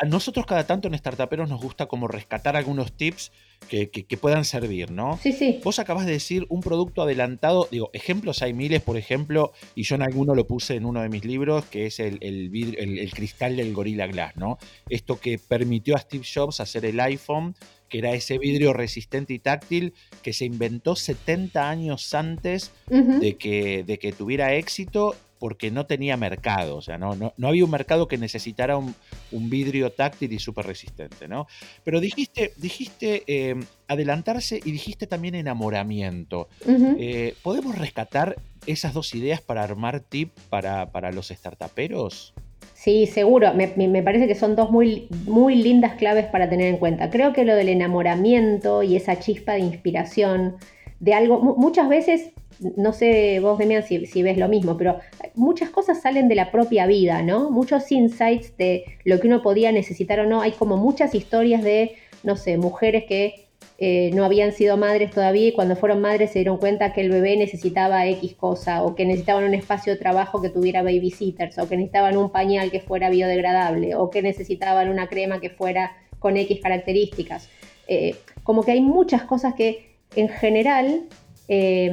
[0.00, 3.32] A nosotros cada tanto en Startuperos nos gusta como rescatar algunos tips
[3.68, 5.18] que, puedan servir, ¿no?
[5.22, 5.60] Sí, sí.
[5.62, 9.96] Vos acabas de decir un producto adelantado, digo, ejemplos hay miles, por ejemplo, y yo
[9.96, 13.74] en alguno lo puse en uno de mis libros, que es el, el, cristal del
[13.74, 14.56] Gorilla Glass, ¿no?
[14.88, 17.54] Esto que permitió a Steve Jobs hacer el iPhone,
[17.90, 23.84] que era ese vidrio resistente y táctil que se inventó 70 años antes de, que,
[23.84, 28.06] de que tuviera éxito porque no tenía mercado, o sea, no, no, había un mercado
[28.06, 28.94] que necesitara un,
[29.32, 31.48] vidrio táctil y súper resistente, ¿no?
[31.82, 33.56] Pero dijiste, dijiste eh,
[33.88, 36.48] adelantarse y dijiste también enamoramiento.
[36.68, 42.34] Eh, ¿Podemos rescatar esas dos ideas para armar tip para, para los startuperos?
[42.74, 43.54] Sí, seguro.
[43.54, 47.10] Me, me, parece que son dos muy, muy lindas claves para tener en cuenta.
[47.10, 50.56] Creo que lo del enamoramiento y esa chispa de inspiración
[50.98, 52.30] de algo, muchas veces
[52.76, 54.98] no sé vos, Demian, si, si ves lo mismo, pero
[55.34, 57.50] muchas cosas salen de la propia vida, ¿no?
[57.50, 60.42] Muchos insights de lo que uno podía necesitar o no.
[60.42, 63.46] Hay como muchas historias de, no sé, mujeres que
[63.82, 67.08] eh, no habían sido madres todavía y cuando fueron madres se dieron cuenta que el
[67.08, 71.66] bebé necesitaba X cosa o que necesitaban un espacio de trabajo que tuviera babysitters o
[71.66, 76.36] que necesitaban un pañal que fuera biodegradable o que necesitaban una crema que fuera con
[76.36, 77.48] X características.
[77.88, 81.06] Eh, como que hay muchas cosas que en general
[81.52, 81.90] eh,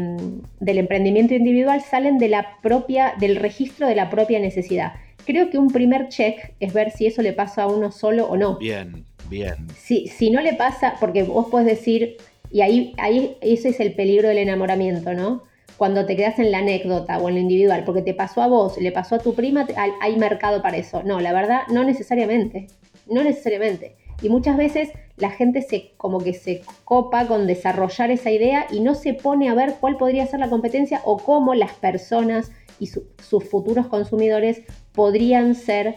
[0.59, 4.93] del emprendimiento individual salen de la propia, del registro de la propia necesidad.
[5.25, 8.37] Creo que un primer check es ver si eso le pasa a uno solo o
[8.37, 8.59] no.
[8.59, 9.55] Bien, Bien.
[9.75, 12.17] Si, si no le pasa, porque vos podés decir,
[12.51, 15.41] y ahí, ahí ese es el peligro del enamoramiento, ¿no?
[15.75, 18.77] Cuando te quedas en la anécdota o en lo individual, porque te pasó a vos,
[18.77, 19.65] le pasó a tu prima,
[20.01, 21.01] hay mercado para eso.
[21.01, 22.67] No, la verdad, no necesariamente.
[23.07, 23.95] No necesariamente.
[24.21, 28.79] Y muchas veces la gente se como que se copa con desarrollar esa idea y
[28.79, 32.87] no se pone a ver cuál podría ser la competencia o cómo las personas y
[32.87, 34.61] sus futuros consumidores
[34.93, 35.95] podrían ser,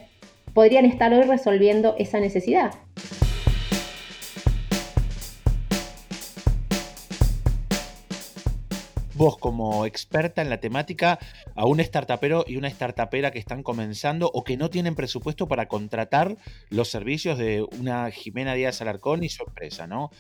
[0.55, 2.73] podrían estar hoy resolviendo esa necesidad.
[9.21, 11.19] Vos como experta en la temática
[11.55, 15.69] a un startupero y una startupera que están comenzando o que no tienen presupuesto para
[15.69, 16.39] contratar
[16.71, 20.11] los servicios de una Jimena Díaz Alarcón y su empresa, ¿no?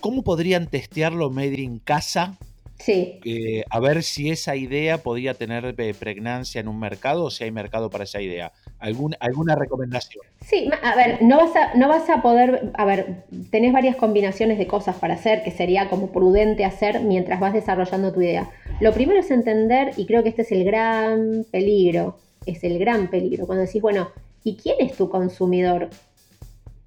[0.00, 2.38] ¿Cómo podrían testearlo Made in casa
[2.80, 3.20] Sí.
[3.24, 7.44] Eh, a ver si esa idea podía tener eh, pregnancia en un mercado o si
[7.44, 8.52] hay mercado para esa idea.
[8.80, 10.24] ¿Algún, ¿Alguna recomendación?
[10.40, 14.56] Sí, a ver, no vas a, no vas a poder, a ver, tenés varias combinaciones
[14.56, 18.48] de cosas para hacer que sería como prudente hacer mientras vas desarrollando tu idea.
[18.80, 22.16] Lo primero es entender, y creo que este es el gran peligro,
[22.46, 24.08] es el gran peligro, cuando decís, bueno,
[24.42, 25.90] ¿y quién es tu consumidor?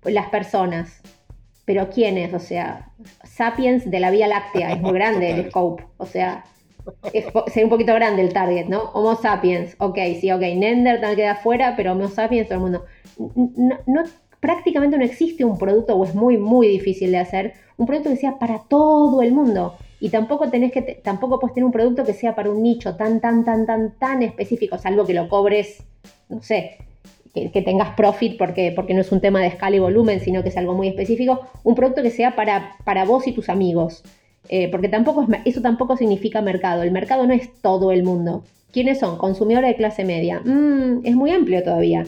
[0.03, 1.01] Las personas.
[1.65, 2.33] Pero ¿quién es?
[2.33, 2.89] O sea,
[3.23, 5.85] Sapiens de la Vía Láctea, es muy grande el scope.
[5.97, 6.43] O sea,
[7.47, 8.91] sería un poquito grande el target, ¿no?
[8.93, 12.85] Homo sapiens, ok, sí, ok, Neanderthal queda afuera, pero Homo sapiens todo el mundo.
[13.85, 14.03] No,
[14.39, 18.17] prácticamente no existe un producto, o es muy, muy difícil de hacer, un producto que
[18.17, 19.75] sea para todo el mundo.
[19.99, 23.21] Y tampoco tenés que, tampoco puedes tener un producto que sea para un nicho tan,
[23.21, 25.83] tan, tan, tan, tan específico, salvo que lo cobres,
[26.27, 26.77] no sé,
[27.33, 30.49] que, tengas profit porque, porque no es un tema de escala y volumen, sino que
[30.49, 34.03] es algo muy específico, un producto que sea para, para vos y tus amigos.
[34.49, 36.83] Eh, porque tampoco eso tampoco significa mercado.
[36.83, 38.43] El mercado no es todo el mundo.
[38.71, 39.17] ¿Quiénes son?
[39.17, 40.41] Consumidores de clase media.
[40.43, 42.05] Mm, es muy amplio todavía.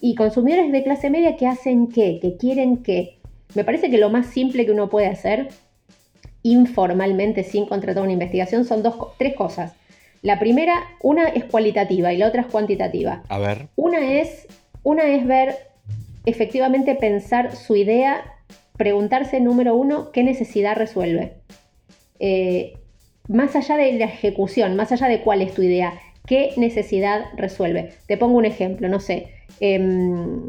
[0.00, 3.18] Y consumidores de clase media que hacen qué, que quieren qué.
[3.54, 5.48] Me parece que lo más simple que uno puede hacer
[6.42, 9.72] informalmente sin contratar una investigación son dos, tres cosas.
[10.22, 13.22] La primera, una es cualitativa y la otra es cuantitativa.
[13.28, 13.68] A ver.
[13.76, 14.46] Una es
[14.82, 15.56] una es ver,
[16.24, 18.22] efectivamente pensar su idea,
[18.76, 21.34] preguntarse, número uno, qué necesidad resuelve.
[22.20, 22.78] Eh,
[23.28, 25.94] más allá de la ejecución, más allá de cuál es tu idea,
[26.26, 27.92] qué necesidad resuelve.
[28.06, 29.28] Te pongo un ejemplo, no sé.
[29.60, 30.46] Em,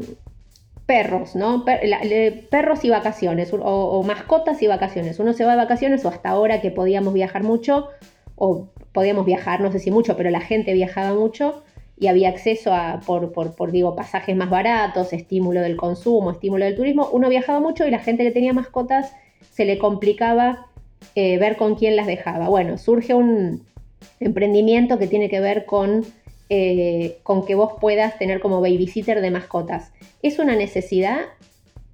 [0.86, 1.64] perros, ¿no?
[2.50, 5.20] perros y vacaciones, o, mascotas y vacaciones.
[5.20, 7.90] Uno se va de vacaciones, o hasta ahora que podíamos viajar mucho,
[8.34, 11.62] o podíamos viajar, no sé si mucho, pero la gente viajaba mucho,
[11.96, 16.74] y había acceso a, por, por, digo, pasajes más baratos, estímulo del consumo, estímulo del
[16.74, 19.14] turismo, uno viajaba mucho y la gente que tenía mascotas
[19.52, 20.69] se le complicaba
[21.14, 22.48] eh, ver con quién las dejaba.
[22.48, 23.64] Bueno, surge un
[24.18, 26.04] emprendimiento que tiene que ver con,
[26.48, 29.92] eh, con que vos puedas tener como babysitter de mascotas.
[30.22, 31.20] ¿Es una necesidad?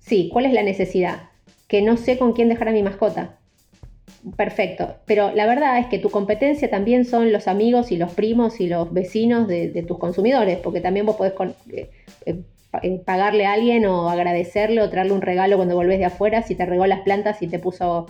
[0.00, 1.30] Sí, ¿cuál es la necesidad?
[1.68, 3.38] Que no sé con quién dejar a mi mascota
[4.36, 4.96] perfecto.
[5.06, 8.68] Pero la verdad es que tu competencia también son los amigos y los primos y
[8.68, 11.34] los vecinos de, tus consumidores, porque también vos podés
[11.72, 11.90] eh,
[12.24, 16.54] eh, pagarle a alguien o agradecerle o traerle un regalo cuando volvés de afuera si
[16.54, 18.06] te regó las plantas y te puso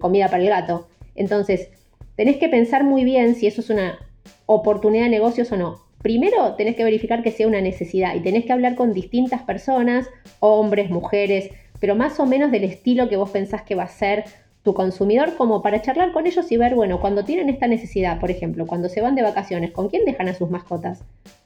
[0.00, 0.88] comida para el gato.
[1.14, 1.70] Entonces,
[2.16, 3.98] tenés que pensar muy bien si eso es una
[4.46, 5.82] oportunidad de negocios o no.
[6.02, 10.08] Primero tenés que verificar que sea una necesidad y tenés que hablar con distintas personas,
[10.40, 11.50] hombres, mujeres,
[11.80, 14.24] pero más o menos del estilo que vos pensás que va a ser
[14.62, 18.30] tu consumidor como para charlar con ellos y ver, bueno, cuando tienen esta necesidad, por
[18.30, 21.04] ejemplo, cuando se van de vacaciones, ¿con quién dejan a sus mascotas?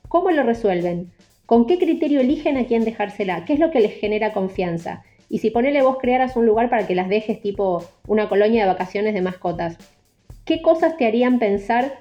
[0.09, 1.11] ¿Cómo lo resuelven?
[1.45, 3.45] ¿Con qué criterio eligen a quién dejársela?
[3.45, 5.03] ¿Qué es lo que les genera confianza?
[5.29, 8.73] Y si ponele vos crearas un lugar para que las dejes tipo una colonia de
[8.73, 9.77] vacaciones de mascotas,
[10.45, 12.01] ¿qué cosas te harían pensar?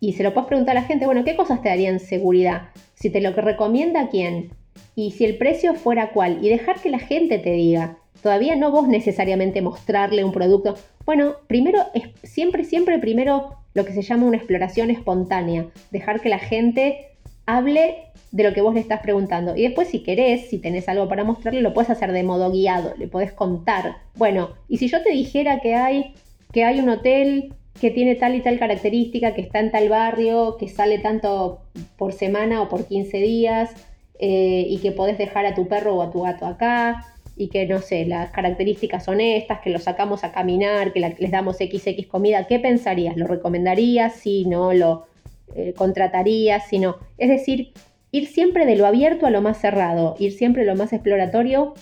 [0.00, 2.68] Y se lo puedes preguntar a la gente, bueno, ¿qué cosas te darían seguridad?
[2.94, 4.50] Si te lo recomienda quién,
[4.96, 7.98] y si el precio fuera cuál, y dejar que la gente te diga.
[8.22, 10.76] Todavía no vos necesariamente mostrarle un producto.
[11.04, 11.80] Bueno, primero,
[12.22, 15.66] siempre, siempre primero lo que se llama una exploración espontánea.
[15.90, 17.13] Dejar que la gente
[17.46, 17.96] hable
[18.30, 19.56] de lo que vos le estás preguntando.
[19.56, 22.94] Y después, si querés, si tenés algo para mostrarle, lo puedes hacer de modo guiado,
[22.98, 23.98] le podés contar.
[24.16, 26.14] Bueno, y si yo te dijera que hay,
[26.52, 30.56] que hay un hotel que tiene tal y tal característica, que está en tal barrio,
[30.58, 31.60] que sale tanto
[31.96, 33.70] por semana o por 15 días,
[34.18, 37.66] eh, y que podés dejar a tu perro o a tu gato acá, y que
[37.66, 42.06] no sé, las características son estas, que lo sacamos a caminar, que les damos XX
[42.06, 43.16] comida, ¿qué pensarías?
[43.16, 44.14] ¿Lo recomendarías?
[44.14, 45.06] Si no, lo
[45.54, 46.96] eh, contratarías, si no.
[47.18, 47.72] Es decir,
[48.10, 51.74] ir siempre de lo abierto a lo más cerrado, ir siempre de lo más exploratorio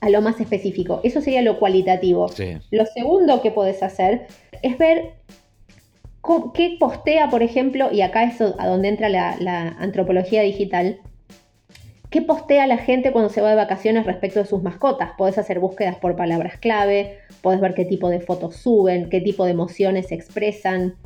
[0.00, 1.00] a lo más específico.
[1.02, 2.26] Eso sería lo cualitativo.
[2.70, 4.26] Lo segundo que podés hacer
[4.62, 5.14] es ver
[6.54, 11.00] qué postea, por ejemplo, y acá es a donde entra la, la antropología digital,
[12.10, 15.10] qué postea la gente cuando se va de vacaciones respecto de sus mascotas.
[15.18, 19.44] Podés hacer búsquedas por palabras clave, podés ver qué tipo de fotos suben, qué tipo
[19.44, 20.96] de emociones expresan,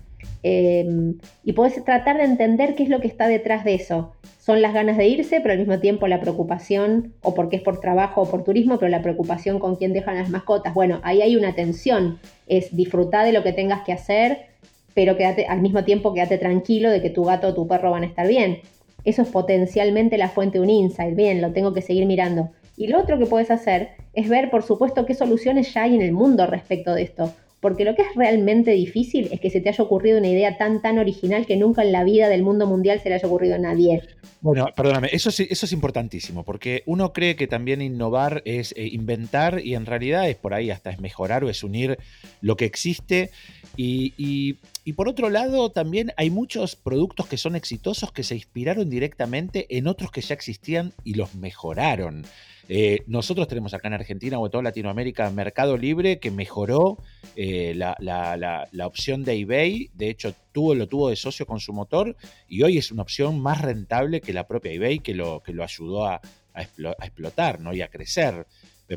[0.42, 4.12] Em, y podés tratar de entender qué es lo que está detrás de eso.
[4.40, 7.80] Son las ganas de irse, pero al mismo tiempo la preocupación, o porque es por
[7.80, 10.74] trabajo o por turismo, pero la preocupación con quién dejan las mascotas.
[10.74, 12.18] Bueno, ahí hay una tensión.
[12.48, 14.46] Es disfrutar de lo que tengas que hacer,
[14.94, 18.02] pero quédate, al mismo tiempo quédate tranquilo de que tu gato o tu perro van
[18.02, 18.58] a estar bien.
[19.04, 21.14] Eso es potencialmente la fuente de un insight.
[21.14, 22.50] Bien, lo tengo que seguir mirando.
[22.76, 26.02] Y lo otro que puedes hacer es ver, por supuesto, qué soluciones ya hay en
[26.02, 27.32] el mundo respecto de esto.
[27.62, 30.82] Porque lo que es realmente difícil es que se te haya ocurrido una idea tan
[30.82, 33.58] tan original que nunca en la vida del mundo mundial se le haya ocurrido a
[33.58, 34.02] nadie.
[34.40, 38.88] Bueno, perdóname, eso es, eso es importantísimo, porque uno cree que también innovar es eh,
[38.88, 41.96] inventar y en realidad es por ahí hasta es mejorar o es unir
[42.40, 43.30] lo que existe.
[43.76, 44.58] Y, y
[44.94, 49.86] por otro lado, también hay muchos productos que son exitosos que se inspiraron directamente en
[49.86, 52.24] otros que ya existían y los mejoraron.
[52.68, 56.98] Eh, nosotros tenemos acá en Argentina o en toda Latinoamérica Mercado Libre que mejoró
[57.36, 59.90] eh, la, opción de eBay.
[59.94, 62.16] De hecho, tuvo, lo tuvo de socio con su motor
[62.48, 65.64] y hoy es una opción más rentable que la propia eBay que lo, que lo
[65.64, 66.20] ayudó a,
[66.54, 67.72] explotar ¿no?
[67.72, 68.46] y a crecer.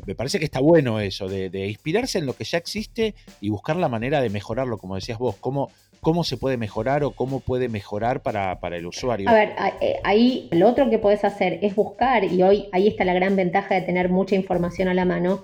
[0.04, 3.76] Me, parece que está bueno eso, de, inspirarse en lo que ya existe y buscar
[3.76, 7.68] la manera de mejorarlo, como decías vos, cómo, cómo se puede mejorar o cómo puede
[7.68, 9.28] mejorar para, el usuario.
[9.28, 13.04] A ver, eh, ahí lo otro que puedes hacer es buscar, y hoy ahí está
[13.04, 15.42] la gran ventaja de tener mucha información a la mano,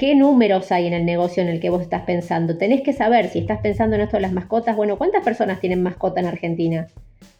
[0.00, 2.56] ¿Qué números hay en el negocio en el que vos estás pensando?
[2.56, 4.74] Tenés que saber si estás pensando en esto de las mascotas.
[4.74, 6.88] Bueno, ¿cuántas personas tienen mascota en Argentina?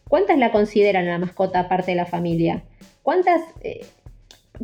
[0.09, 2.63] ¿Cuántas la consideran la mascota parte de la familia?
[3.03, 3.41] ¿Cuántas...
[3.63, 3.81] Eh,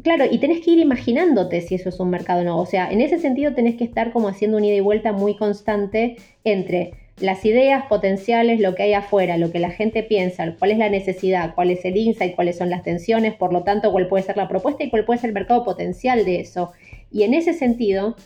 [0.02, 2.58] claro, y tenés que ir imaginándote si eso es un mercado o no.
[2.58, 5.36] O sea, en ese sentido tenés que estar como haciendo un ida y vuelta muy
[5.36, 10.72] constante entre las ideas potenciales, lo que hay afuera, lo que la gente piensa, cuál
[10.72, 14.06] es la necesidad, cuál es el insight, cuáles son las tensiones, por lo tanto, cuál
[14.06, 16.72] puede ser la propuesta y cuál puede ser el mercado potencial de eso.
[17.10, 18.16] Y en ese sentido,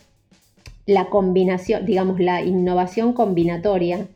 [0.86, 4.06] la combinación, digamos, la innovación combinatoria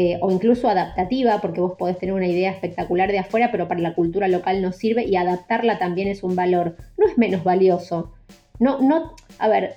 [0.00, 3.80] eh, o incluso adaptativa, porque vos podés tener una idea espectacular de afuera, pero para
[3.80, 8.12] la cultura local no sirve y adaptarla también es un valor, no es menos valioso.
[8.60, 9.74] No, no, a ver,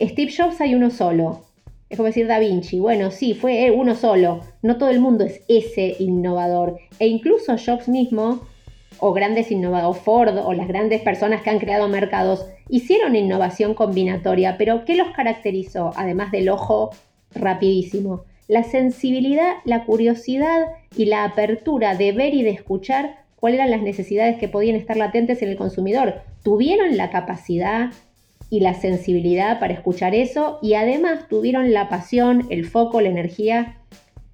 [0.00, 1.44] Steve Jobs hay uno solo.
[1.90, 2.80] Es como decir Da Vinci.
[2.80, 4.40] Bueno, sí, fue uno solo.
[4.62, 6.78] No todo el mundo es ese innovador.
[6.98, 8.40] E incluso Jobs mismo,
[8.98, 14.56] o grandes innovadores, Ford, o las grandes personas que han creado mercados, hicieron innovación combinatoria.
[14.56, 15.92] Pero ¿qué los caracterizó?
[15.96, 16.92] Además del ojo
[17.34, 23.70] rapidísimo la sensibilidad, la curiosidad y la apertura de ver y de escuchar cuáles eran
[23.70, 26.22] las necesidades que podían estar latentes en el consumidor.
[26.42, 27.92] Tuvieron la capacidad
[28.50, 33.76] y la sensibilidad para escuchar eso y además tuvieron la pasión, el foco, la energía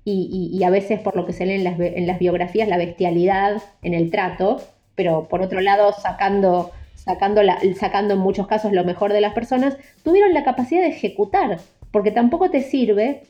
[0.02, 4.11] y, a veces por lo que se lee en las, biografías, la bestialidad en el
[4.11, 4.62] trato,
[4.94, 7.42] pero por otro lado sacando, sacando,
[7.79, 11.59] sacando en muchos casos lo mejor de las personas, tuvieron la capacidad de ejecutar,
[11.90, 13.24] porque tampoco te sirve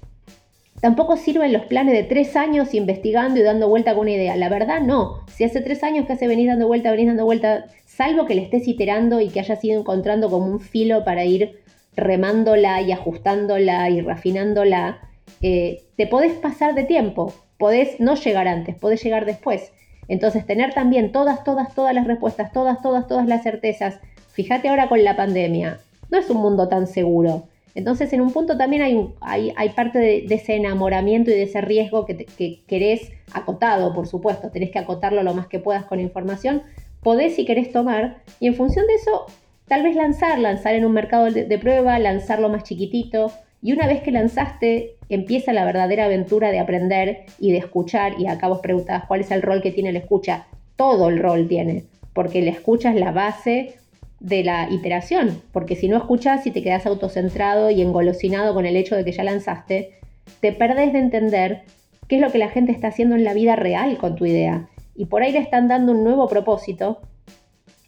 [0.81, 4.37] Tampoco sirven los planes de tres años investigando y dando vuelta con una idea.
[4.37, 5.25] La verdad, no.
[5.29, 8.43] Si hace tres años que hace venís dando vuelta, venís dando vuelta, salvo que le
[8.43, 11.61] estés iterando y que hayas ido encontrando como un filo para ir
[11.97, 15.01] remándola y ajustándola y refinándola,
[15.41, 17.33] eh, te podés pasar de tiempo.
[17.59, 19.73] Podés no llegar antes, podés llegar después.
[20.09, 23.99] Entonces, tener también todas, todas, todas las respuestas, todas, todas, todas las certezas.
[24.33, 25.81] Fíjate ahora con la pandemia.
[26.11, 27.45] No es un mundo tan seguro.
[27.77, 32.07] Entonces, en un punto también hay, hay, parte de, ese enamoramiento y de ese riesgo
[32.07, 32.27] que,
[32.67, 36.63] querés acotado, por supuesto, tenés que acotarlo lo más que puedas con información,
[37.03, 39.27] podés si querés tomar, y en función de eso,
[39.69, 44.01] tal vez lanzar, lanzar en un mercado de, prueba, lanzarlo más chiquitito, y una vez
[44.01, 49.05] que lanzaste, empieza la verdadera aventura de aprender y de escuchar, y acá vos preguntabas
[49.05, 50.47] cuál es el rol que tiene la escucha,
[50.77, 53.75] todo el rol tiene, porque la escucha es la base
[54.21, 58.77] de la iteración, porque si no escuchas y te quedas autocentrado y engolosinado con el
[58.77, 59.99] hecho de que ya lanzaste,
[60.41, 61.63] te perdés de entender
[62.09, 64.69] qué es lo que la gente está haciendo en la vida real con tu idea.
[64.95, 67.01] Y por ahí le están dando un nuevo propósito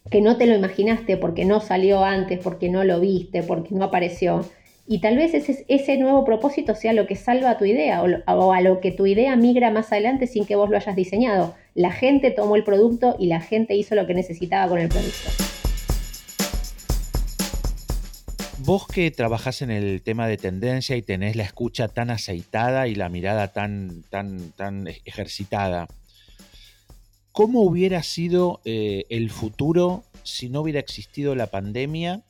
[0.09, 3.85] que no te lo imaginaste porque no salió antes, porque no lo viste, porque no
[3.85, 4.45] apareció.
[4.87, 8.53] Y tal vez ese, ese nuevo propósito sea lo que salva a tu idea o,
[8.53, 11.53] a lo que tu idea migra más adelante sin que vos lo hayas diseñado.
[11.75, 15.29] La gente tomó el producto y la gente hizo lo que necesitaba con el producto.
[18.69, 22.93] Vos que trabajás en el tema de tendencia y tenés la escucha tan aceitada y
[22.93, 25.87] la mirada tan, tan, tan ejercitada,
[27.31, 32.21] ¿cómo hubiera sido eh, el futuro si no hubiera existido la pandemia?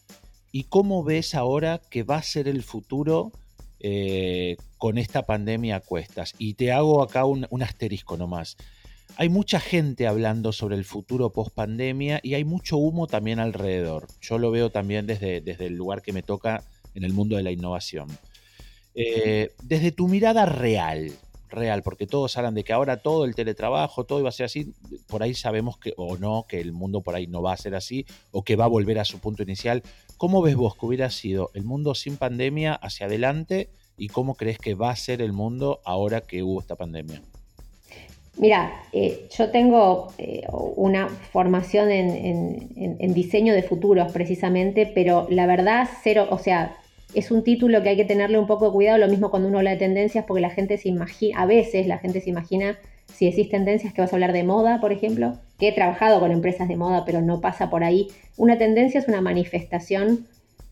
[0.54, 3.34] ¿Y cómo ves ahora que va a ser el futuro
[3.82, 6.36] eh, con esta pandemia a cuestas?
[6.38, 8.56] Y te hago acá un, un asterisco nomás
[9.16, 14.07] hay mucha gente hablando sobre el futuro post pandemia y hay mucho humo también alrededor.
[14.22, 16.64] Yo lo veo también desde, desde el lugar que me toca
[16.95, 18.07] en el mundo de la innovación.
[18.95, 21.12] Eh, desde tu mirada real,
[21.49, 24.74] real, porque todos hablan de que ahora todo el teletrabajo, todo iba a ser así,
[25.07, 27.76] por ahí sabemos que o no, que el mundo por ahí no va a ser
[27.76, 29.84] así o que va a volver a su punto inicial.
[30.18, 34.60] ¿Cómo ves vos que hubiera sido el mundo sin pandemia hacia adelante y cómo crees
[34.60, 37.22] que va a ser el mundo ahora que hubo esta pandemia?
[38.40, 40.44] Mira, eh, yo tengo eh,
[40.78, 46.78] una formación en, diseño de futuros precisamente, pero la verdad, cero, o sea,
[47.14, 49.58] es un título que hay que tenerle un poco de cuidado, lo mismo cuando uno
[49.58, 52.80] habla de tendencias, porque la gente se imagina, a veces la gente se imagina,
[53.14, 56.32] si decís tendencias, que vas a hablar de moda, por ejemplo, que he trabajado con
[56.32, 58.08] empresas de moda, pero no pasa por ahí.
[58.38, 60.28] Una tendencia es una manifestación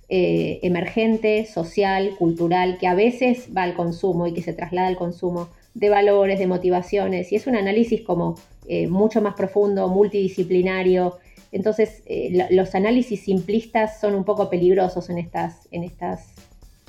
[0.08, 4.96] eh, emergente, social, cultural, que a veces va al consumo y que se traslada al
[4.96, 8.36] consumo de valores, de motivaciones, y es un análisis como
[8.68, 11.18] eh, mucho más profundo, multidisciplinario.
[11.52, 16.34] Entonces, eh, los análisis simplistas son un poco peligrosos en estas, en estas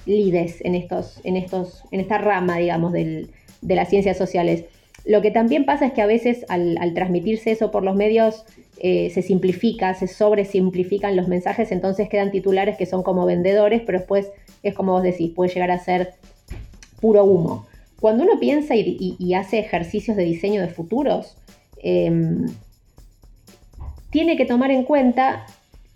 [0.07, 3.29] lides, en, estos, en, estos, en esta rama, digamos, de
[3.61, 4.65] las ciencias sociales.
[5.05, 8.45] Lo que también pasa es que a veces al, transmitirse eso por los medios
[8.79, 13.99] eh, se simplifica, se sobresimplifican los mensajes, entonces quedan titulares que son como vendedores, pero
[13.99, 14.31] después
[14.63, 16.15] es como vos decís, puede llegar a ser
[17.01, 17.67] puro humo.
[18.01, 21.37] Cuando uno piensa y, hace ejercicios de diseño de futuros,
[21.83, 22.47] em,
[24.11, 25.47] tiene que tomar en cuenta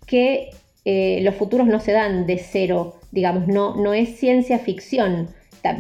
[0.07, 0.51] que
[0.85, 5.29] eh, los futuros no se dan de cero, digamos, no, no es ciencia ficción.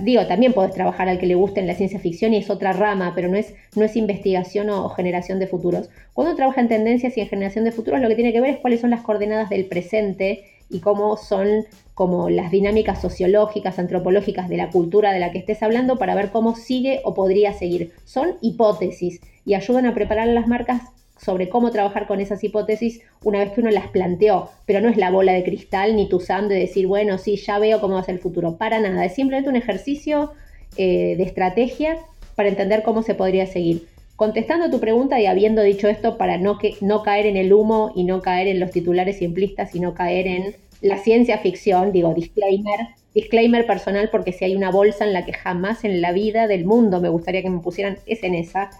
[0.04, 2.72] digo, también puedes trabajar al que le guste en la ciencia ficción y es otra
[2.72, 5.90] rama, pero no es, no es investigación o, generación de futuros.
[6.12, 8.60] Cuando trabaja en tendencias y en generación de futuros, lo que tiene que ver es
[8.60, 14.56] cuáles son las coordenadas del presente y cómo son como las dinámicas sociológicas, antropológicas de
[14.56, 17.92] la cultura de la que estés hablando para ver cómo sigue o podría seguir.
[18.04, 20.82] Son hipótesis y ayudan a preparar a las marcas
[21.18, 24.96] sobre cómo trabajar con esas hipótesis una vez que uno las planteó, pero no es
[24.96, 28.00] la bola de cristal ni tu sando de decir, bueno, sí, ya veo cómo va
[28.00, 28.56] a ser el futuro.
[28.56, 30.32] Para nada, es simplemente un ejercicio
[30.76, 31.98] eh, de estrategia
[32.34, 33.86] para entender cómo se podría seguir.
[34.16, 38.04] Contestando tu pregunta y habiendo dicho esto para no, no caer en el humo y
[38.04, 42.88] no caer en los titulares simplistas y no caer en la ciencia ficción, digo, disclaimer,
[43.14, 46.64] disclaimer personal, porque si hay una bolsa en la que jamás en la vida del
[46.64, 48.70] mundo me gustaría que me pusieran, es en esa.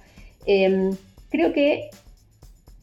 [0.46, 0.96] Em,
[1.30, 1.90] creo que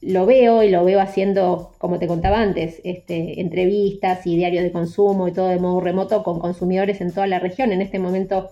[0.02, 4.72] lo veo y lo veo haciendo, como te contaba antes, este, entrevistas y diarios de
[4.72, 7.74] consumo y todo de modo remoto con consumidores en toda la región.
[7.74, 8.52] En este momento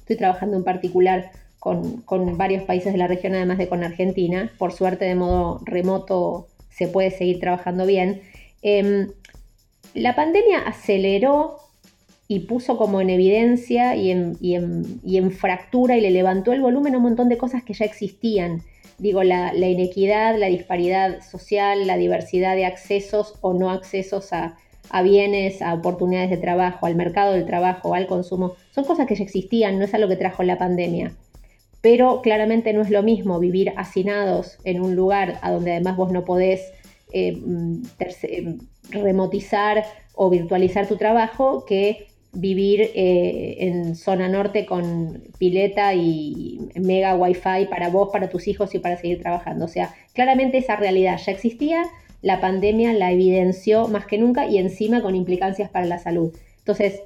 [0.00, 1.30] estoy trabajando en particular
[1.64, 4.52] con, con varios países de la región, además de con Argentina.
[4.58, 8.20] Por suerte, de modo remoto se puede seguir trabajando bien.
[8.60, 9.08] Em,
[9.94, 11.56] la pandemia aceleró
[12.28, 17.04] y puso como en evidencia y en, fractura y le levantó el volumen a un
[17.04, 18.60] montón de cosas que ya existían.
[18.98, 24.58] Digo, la, inequidad, la disparidad social, la diversidad de accesos o no accesos a,
[25.02, 29.24] bienes, a oportunidades de trabajo, al mercado del trabajo, al consumo, son cosas que ya
[29.24, 31.16] existían, no es algo que trajo la pandemia.
[31.84, 36.10] Pero claramente no es lo mismo vivir hacinados en un lugar a donde además vos
[36.10, 36.72] no podés
[37.12, 37.82] eh, mm,
[38.88, 47.16] remotizar o virtualizar tu trabajo que vivir eh, en zona norte con pileta y mega
[47.16, 49.66] wifi para vos, para tus hijos y para seguir trabajando.
[49.66, 51.82] O sea, claramente esa realidad ya existía,
[52.22, 56.34] la pandemia la evidenció más que nunca y encima con implicancias para la salud.
[56.60, 57.02] Entonces,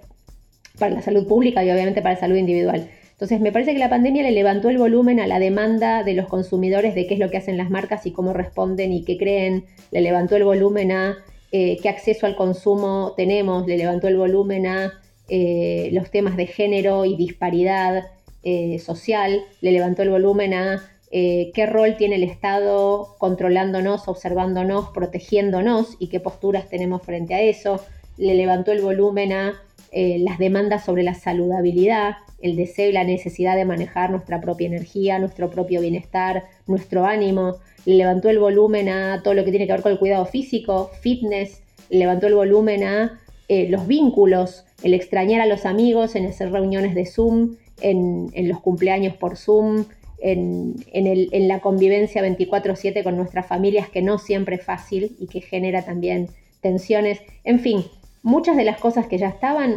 [0.79, 2.89] para la salud pública y obviamente para la salud individual.
[3.19, 6.29] Entonces, me parece que la pandemia le levantó el volumen a la demanda de los
[6.29, 9.65] consumidores de qué es lo que hacen las marcas y cómo responden y qué creen.
[9.91, 11.17] Le levantó el volumen a
[11.51, 14.93] eh, qué acceso al consumo tenemos, le levantó el volumen a
[15.29, 18.05] eh, los temas de género y disparidad
[18.45, 25.97] eh, social, le levantó el volumen a qué rol tiene el Estado controlándonos, observándonos, protegiéndonos
[25.99, 27.81] y qué posturas tenemos frente a eso,
[28.17, 29.55] le levantó el volumen a
[29.93, 35.19] las demandas sobre la saludabilidad, el deseo y la necesidad de manejar nuestra propia energía,
[35.19, 39.83] nuestro propio bienestar, nuestro ánimo, levantó el volumen a todo lo que tiene que ver
[39.83, 45.47] con el cuidado físico, fitness, levantó el volumen a eh, los vínculos, el extrañar a
[45.47, 49.87] los amigos, en hacer reuniones de Zoom, en, los cumpleaños por Zoom,
[50.21, 55.41] en, en la convivencia 24/7 con nuestras familias, que no siempre es fácil y que
[55.41, 56.29] genera también
[56.61, 57.21] tensiones.
[57.45, 57.85] En fin,
[58.23, 59.77] muchas de las cosas que ya estaban,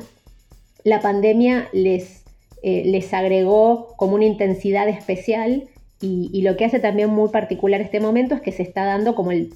[0.83, 2.23] la pandemia les,
[2.63, 5.67] eh, les agregó como una intensidad especial
[6.01, 9.31] y, lo que hace también muy particular este momento es que se está dando como
[9.31, 9.53] el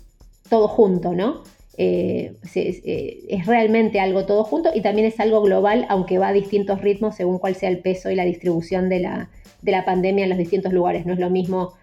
[0.47, 1.41] todo junto, ¿no?
[1.77, 6.33] Eh, eh, es realmente algo todo junto y también es algo global, aunque va a
[6.33, 9.29] distintos ritmos según cuál sea el peso y la distribución de la,
[9.63, 11.07] de la pandemia en los distintos lugares.
[11.07, 11.73] No es lo mismo,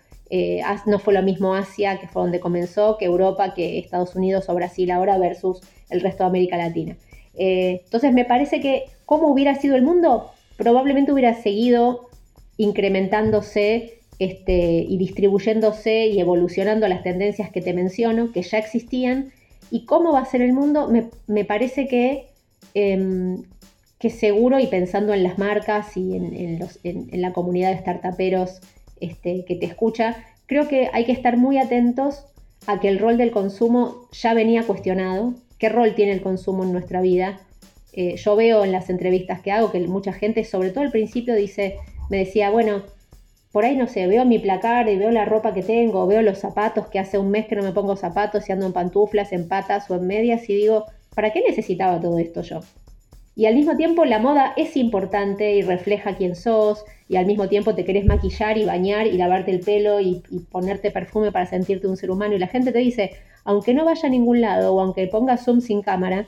[0.86, 4.54] no fue lo mismo Asia, que fue donde comenzó, que Europa, que Estados Unidos o
[4.54, 5.60] Brasil ahora versus
[5.90, 6.96] el resto de América Latina.
[7.34, 12.08] entonces me parece que cómo hubiera sido el mundo, probablemente hubiera seguido
[12.56, 19.32] incrementándose este, y distribuyéndose y evolucionando las tendencias que te menciono, que ya existían.
[19.70, 20.88] ¿Y cómo va a ser el mundo?
[21.26, 22.28] Me, parece que,
[22.74, 23.42] em,
[23.98, 26.60] que seguro, y pensando en las marcas y en,
[27.20, 28.60] la comunidad de startuperos
[29.02, 32.24] este, que te escucha, creo que hay que estar muy atentos
[32.66, 35.34] a que el rol del consumo ya venía cuestionado.
[35.58, 37.40] ¿Qué rol tiene el consumo en nuestra vida?
[37.92, 41.34] Eh, yo veo en las entrevistas que hago que mucha gente, sobre todo al principio,
[41.34, 41.76] dice,
[42.08, 42.82] me decía, bueno,
[43.52, 46.38] por ahí no sé, veo mi placar y veo la ropa que tengo, veo los
[46.38, 49.46] zapatos, que hace un mes que no me pongo zapatos y ando en pantuflas, en
[49.46, 52.60] patas o en medias y digo, ¿para qué necesitaba todo esto yo?
[53.34, 57.46] Y al mismo tiempo la moda es importante y refleja quién sos y al mismo
[57.46, 61.44] tiempo te querés maquillar y bañar y lavarte el pelo y, y ponerte perfume para
[61.44, 63.10] sentirte un ser humano y la gente te dice,
[63.44, 66.26] aunque no vaya a ningún lado o aunque ponga zoom sin cámara,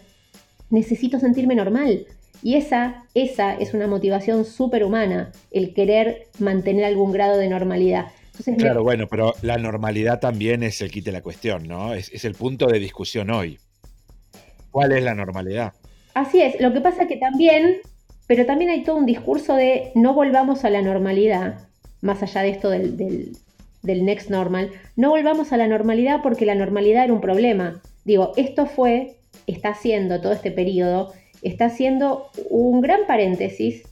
[0.69, 2.07] necesito sentirme normal.
[2.43, 8.09] Y esa, esa es una motivación súper humana, el querer mantener algún grado de normalidad.
[8.59, 11.95] claro, bueno, pero la normalidad también es el quite la cuestión, ¿no?
[11.95, 13.59] Es, es, el punto de discusión hoy.
[14.71, 15.73] ¿Cuál es la normalidad?
[16.13, 17.81] Así es, lo que pasa que también,
[18.27, 21.61] pero también hay todo un discurso de no volvamos a la normalidad,
[22.01, 26.55] más allá de esto del, del, next normal, no volvamos a la normalidad porque la
[26.55, 27.81] normalidad era un problema.
[28.05, 29.17] Digo, esto fue
[29.47, 31.13] está haciendo todo este periodo,
[31.43, 33.83] está haciendo un gran paréntesis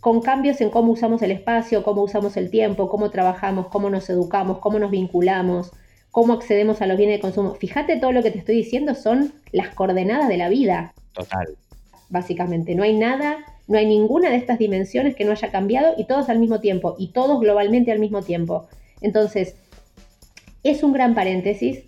[0.00, 4.08] con cambios en cómo usamos el espacio, cómo usamos el tiempo, cómo trabajamos, cómo nos
[4.08, 5.72] educamos, cómo nos vinculamos,
[6.10, 7.54] cómo accedemos a los bienes de consumo.
[7.54, 10.94] Fíjate todo lo que te estoy diciendo son las coordenadas de la vida.
[11.12, 11.56] Total.
[12.12, 16.04] Básicamente, no hay nada, no hay ninguna de estas dimensiones que no haya cambiado y
[16.04, 18.68] todos al mismo tiempo, y todos globalmente al mismo tiempo.
[19.00, 19.56] Entonces,
[20.62, 21.84] es un gran paréntesis.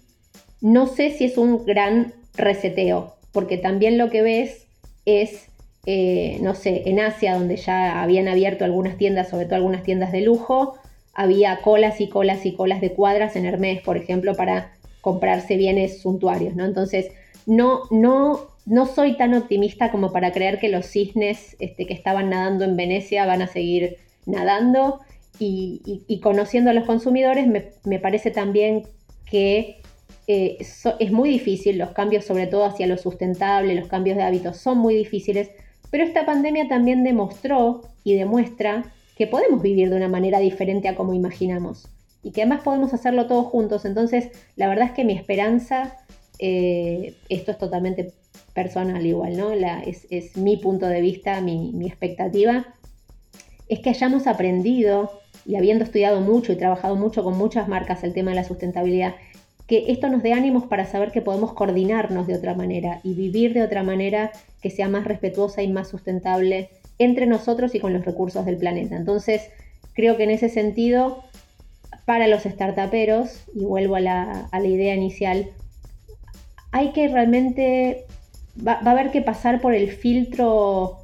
[0.62, 4.66] No sé si es un gran reseteo, porque también lo que ves
[5.04, 5.50] es,
[5.84, 10.10] eh, no sé, en Asia, donde ya habían abierto algunas tiendas, sobre todo algunas tiendas
[10.10, 10.76] de lujo,
[11.12, 14.72] había colas y colas y colas de cuadras en Hermes, por ejemplo, para
[15.02, 16.64] comprarse bienes suntuarios, ¿no?
[16.64, 17.10] Entonces,
[17.44, 22.30] no, no, no soy tan optimista como para creer que los cisnes este, que estaban
[22.30, 23.96] nadando en Venecia van a seguir
[24.26, 25.00] nadando
[25.38, 28.84] y, conociendo a los consumidores, me, me parece también
[29.26, 29.80] que
[30.26, 34.56] eh, es muy difícil, los cambios sobre todo hacia lo sustentable, los cambios de hábitos
[34.56, 35.50] son muy difíciles,
[35.90, 40.94] pero esta pandemia también demostró y demuestra que podemos vivir de una manera diferente a
[40.94, 41.88] como imaginamos
[42.22, 43.84] y que además podemos hacerlo todos juntos.
[43.84, 45.98] Entonces, la verdad es que mi esperanza,
[46.38, 48.12] eh, esto es totalmente
[48.54, 49.50] personal igual, ¿no?
[49.52, 52.66] es, mi punto de vista, mi, mi expectativa,
[53.68, 55.10] es que hayamos aprendido
[55.46, 59.14] y habiendo estudiado mucho y trabajado mucho con muchas marcas el tema de la sustentabilidad,
[59.66, 63.54] que esto nos dé ánimos para saber que podemos coordinarnos de otra manera y vivir
[63.54, 64.30] de otra manera
[64.60, 68.96] que sea más respetuosa y más sustentable entre nosotros y con los recursos del planeta.
[68.96, 69.50] Entonces,
[69.94, 71.24] creo que en ese sentido,
[72.04, 75.50] para los startuperos, y vuelvo a la, idea inicial,
[76.72, 78.04] hay que realmente,
[78.56, 80.98] va, a haber que pasar por el filtro,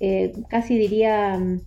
[0.00, 1.60] eh, casi diría, mm,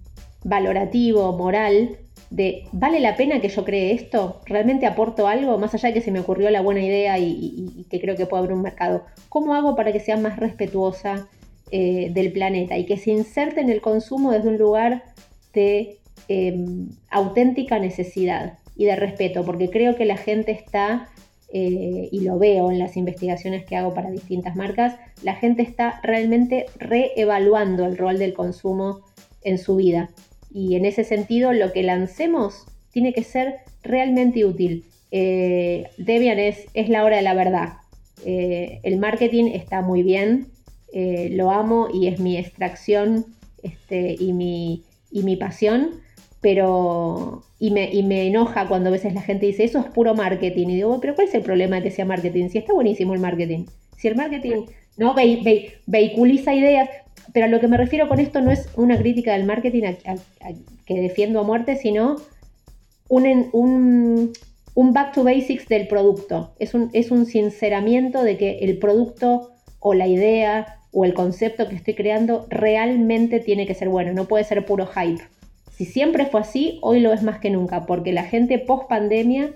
[0.43, 1.97] valorativo, moral,
[2.29, 4.41] de ¿vale la pena que yo cree esto?
[4.45, 5.57] ¿Realmente aporto algo?
[5.57, 8.43] Más allá de que se me ocurrió la buena idea y, que creo que puede
[8.43, 9.05] haber un mercado.
[9.29, 11.27] ¿Cómo hago para que sea más respetuosa
[11.71, 15.03] eh, del planeta y que se inserte en el consumo desde un lugar
[15.53, 19.45] de em, auténtica necesidad y de respeto?
[19.45, 21.09] Porque creo que la gente está,
[21.53, 25.99] eh, y lo veo en las investigaciones que hago para distintas marcas, la gente está
[26.03, 29.01] realmente reevaluando el rol del consumo
[29.43, 30.09] en su vida
[30.51, 34.85] y en ese sentido lo que lancemos tiene que ser realmente útil.
[35.11, 37.73] Eh, Debian es, es la hora de la verdad.
[38.25, 40.47] Eh, el marketing está muy bien,
[40.93, 43.25] eh, lo amo y es mi extracción
[43.61, 46.01] este, y, mi, y mi pasión,
[46.41, 50.13] pero y me, y me, enoja cuando a veces la gente dice eso es puro
[50.13, 52.49] marketing y digo, pero ¿cuál es el problema de que sea marketing?
[52.49, 53.65] Si está buenísimo el marketing,
[53.97, 54.65] si el marketing
[54.97, 55.15] ¿no?
[55.85, 56.89] vehiculiza ideas,
[57.33, 59.83] pero a lo que me refiero con esto no es una crítica del marketing
[60.85, 62.17] que defiendo a muerte, sino
[63.09, 64.33] un, un,
[64.73, 66.53] un, back to basics del producto.
[66.59, 71.67] Es un, es un sinceramiento de que el producto o la idea o el concepto
[71.67, 75.23] que estoy creando realmente tiene que ser bueno, no puede ser puro hype.
[75.77, 79.53] Si siempre fue así, hoy lo es más que nunca, porque la gente post pandemia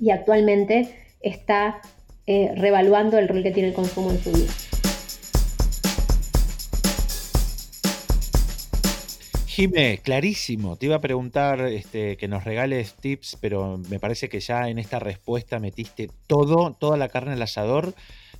[0.00, 1.82] y actualmente está
[2.26, 4.50] eh, revaluando el rol que tiene el consumo en su vida.
[9.46, 10.76] Jime, clarísimo.
[10.76, 14.78] Te iba a preguntar este, que nos regales tips, pero me parece que ya en
[14.78, 17.92] esta respuesta metiste todo, toda la carne al asador.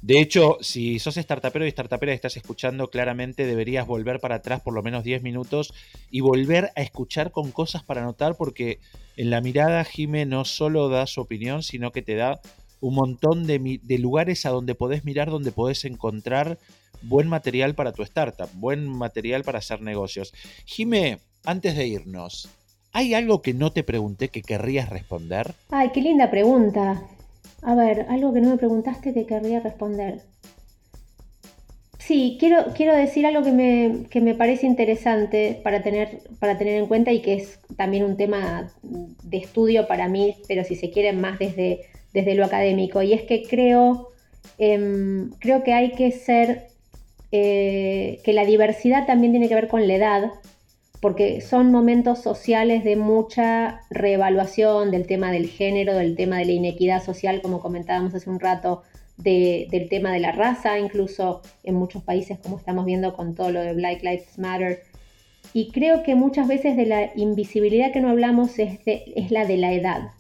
[0.05, 4.61] De hecho, si sos startupero y startupera y estás escuchando, claramente deberías volver para atrás
[4.61, 5.73] por lo menos 10 minutos
[6.11, 8.81] y volver a escuchar con cosas para anotar, porque
[9.17, 12.43] en la mirada Jime no solo da su opinión, sino que te da
[12.83, 16.59] un montón de, de lugares a donde podés mirar, donde podés encontrar
[17.01, 20.35] buen material para tu startup, buen material para hacer negocios.
[20.67, 22.51] Jime, antes de irnos,
[22.93, 25.55] ¿hay algo que no te pregunté que querrías responder?
[25.71, 27.03] Ay, qué linda pregunta.
[27.65, 30.21] A ver, algo que no me preguntaste que querría responder.
[31.99, 36.75] Sí, quiero, quiero decir algo que me, que me, parece interesante para tener, para tener
[36.75, 40.91] en cuenta y que es también un tema de estudio para mí, pero si se
[40.91, 43.01] quiere más desde, desde lo académico.
[43.01, 44.11] Y es que creo,
[44.59, 46.67] em, creo que hay que ser
[47.33, 50.33] eh, que la diversidad también tiene que ver con la edad,
[51.05, 56.53] porque son momentos sociales de mucha reevaluación del tema del género, del tema de la
[56.53, 58.85] inequidad social, como comentábamos hace un rato,
[59.19, 63.61] del tema de la raza, incluso en muchos países, como estamos viendo con todo lo
[63.61, 64.83] de Black Lives Matter.
[65.53, 69.59] Y creo que muchas veces de la invisibilidad que no hablamos es, es la de
[69.59, 70.13] la edad.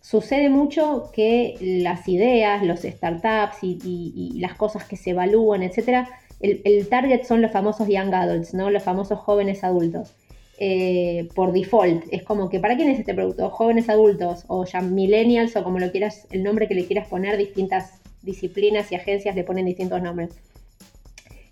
[0.00, 6.08] Sucede mucho que las ideas, los startups y, las cosas que se evalúan, etcétera,
[6.40, 8.70] el, target son los famosos young adults, ¿no?
[8.70, 10.14] Los famosos jóvenes adultos.
[10.62, 13.48] Eh, por default, es como que ¿para quién es este producto?
[13.48, 17.38] Jóvenes adultos o ya millennials o como lo quieras, el nombre que le quieras poner,
[17.38, 20.30] distintas disciplinas y agencias le ponen distintos nombres.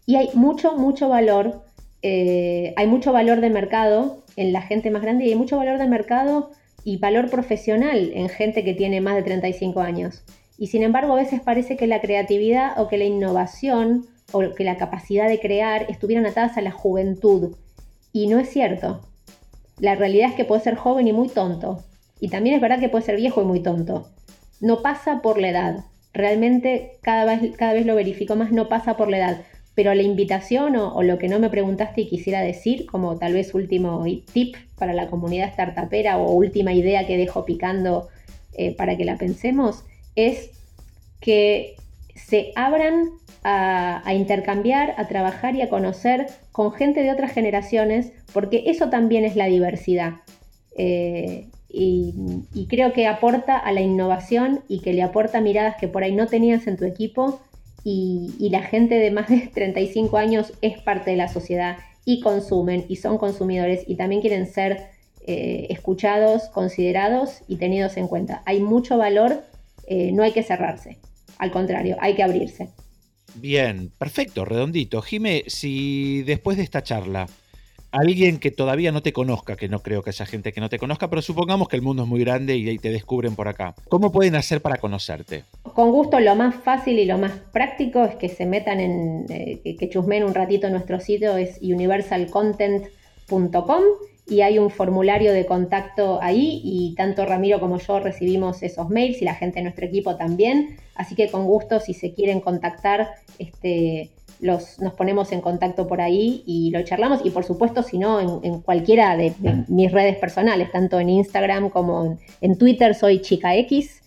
[0.04, 1.62] Y hay mucho, mucho valor,
[2.02, 5.78] eh, hay mucho valor de mercado en la gente más grande y hay mucho valor
[5.78, 6.50] de mercado
[6.84, 10.22] y valor profesional en gente que tiene más de 35 años.
[10.58, 14.64] Y sin embargo, a veces parece que la creatividad o que la innovación o que
[14.64, 17.56] la capacidad de crear estuvieran atadas a la juventud.
[18.18, 19.00] Y no es cierto.
[19.78, 21.84] La realidad es que puede ser joven y muy tonto.
[22.18, 24.08] Y también es verdad que puede ser viejo y muy tonto.
[24.60, 25.84] No pasa por la edad.
[26.12, 29.42] Realmente cada vez, cada vez lo verifico más, no pasa por la edad.
[29.76, 33.54] Pero la invitación o, lo que no me preguntaste y quisiera decir, como tal vez
[33.54, 38.08] último tip para la comunidad startupera o última idea que dejo picando
[38.54, 39.84] eh, para que la pensemos,
[40.16, 40.50] es
[41.20, 41.76] que
[42.16, 43.10] se abran
[43.44, 46.26] a, intercambiar, a trabajar y a conocer
[46.58, 50.14] con gente de otras generaciones, porque eso también es la diversidad.
[50.76, 56.02] Eh, y, creo que aporta a la innovación y que le aporta miradas que por
[56.02, 57.40] ahí no tenías en tu equipo
[57.84, 62.86] y, la gente de más de 35 años es parte de la sociedad y consumen
[62.88, 64.88] y son consumidores y también quieren ser
[65.28, 68.42] eh, escuchados, considerados y tenidos en cuenta.
[68.46, 69.44] Hay mucho valor,
[69.86, 70.98] eh, no hay que cerrarse,
[71.38, 72.70] al contrario, hay que abrirse.
[73.40, 75.02] Bien, perfecto, redondito.
[75.02, 77.28] Jime, si después de esta charla
[77.90, 80.78] alguien que todavía no te conozca, que no creo que haya gente que no te
[80.78, 83.74] conozca, pero supongamos que el mundo es muy grande y te descubren por acá.
[83.88, 85.44] ¿Cómo pueden hacer para conocerte?
[85.62, 89.76] Con gusto, lo más fácil y lo más práctico es que se metan en, eh,
[89.78, 93.82] que chusmen un ratito en nuestro sitio, es universalcontent.com
[94.28, 99.22] y hay un formulario de contacto ahí y tanto Ramiro como yo recibimos esos mails
[99.22, 100.76] y la gente de nuestro equipo también.
[100.94, 103.08] Así que con gusto, si se quieren contactar,
[103.38, 104.10] este,
[104.40, 107.24] los, nos ponemos en contacto por ahí y lo charlamos.
[107.24, 109.32] Y por supuesto, si no, en, cualquiera de,
[109.68, 114.02] mis redes personales, tanto en Instagram como en, Twitter, soy Chica X.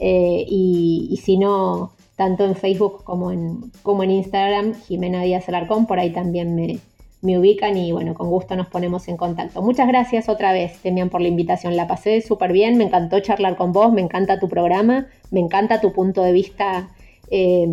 [0.00, 5.86] Eh, y, si no, tanto en Facebook como en, como en Instagram, Jimena Díaz Alarcón,
[5.86, 6.78] por ahí también me,
[7.24, 9.62] me ubican y bueno, con gusto nos ponemos en contacto.
[9.62, 11.74] Muchas gracias otra vez, Temian, por la invitación.
[11.74, 15.80] La pasé súper bien, me encantó charlar con vos, me encanta tu programa, me encanta
[15.80, 16.90] tu punto de vista
[17.30, 17.72] eh,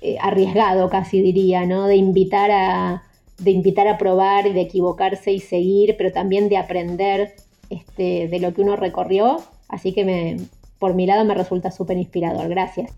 [0.00, 1.86] eh, arriesgado, casi diría, ¿no?
[1.86, 3.02] De invitar a
[3.38, 7.34] de invitar a probar de equivocarse y seguir, pero también de aprender
[7.70, 9.40] este, de lo que uno recorrió.
[9.68, 10.38] Así que me,
[10.78, 12.48] por mi lado me resulta súper inspirador.
[12.48, 12.92] Gracias.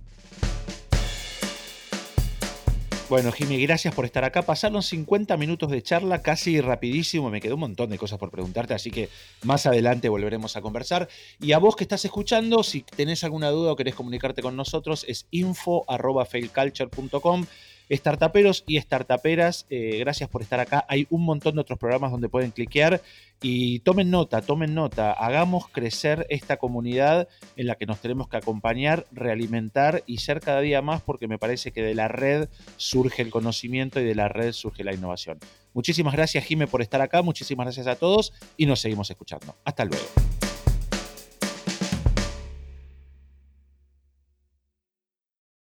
[3.11, 4.42] Bueno, Jimmy, gracias por estar acá.
[4.42, 7.28] Pasaron 50 minutos de charla, casi rapidísimo.
[7.28, 9.08] Me quedó un montón de cosas por preguntarte, así que
[9.42, 11.08] más adelante volveremos a conversar.
[11.40, 15.04] Y a vos que estás escuchando, si tenés alguna duda o querés comunicarte con nosotros,
[15.08, 17.46] es info.failculture.com.
[17.91, 20.84] Startuperos y startuperas, eh, gracias por estar acá.
[20.88, 23.03] Hay un montón de otros programas donde pueden cliquear
[23.43, 25.12] y tomen nota, tomen nota.
[25.12, 30.61] Hagamos crecer esta comunidad en la que nos tenemos que acompañar, realimentar y ser cada
[30.61, 34.28] día más porque me parece que de la red surge el conocimiento y de la
[34.28, 35.38] red surge la innovación.
[35.72, 37.22] Muchísimas gracias, Jime, por estar acá.
[37.22, 39.57] Muchísimas gracias a todos y nos seguimos escuchando.
[39.64, 40.05] Hasta luego.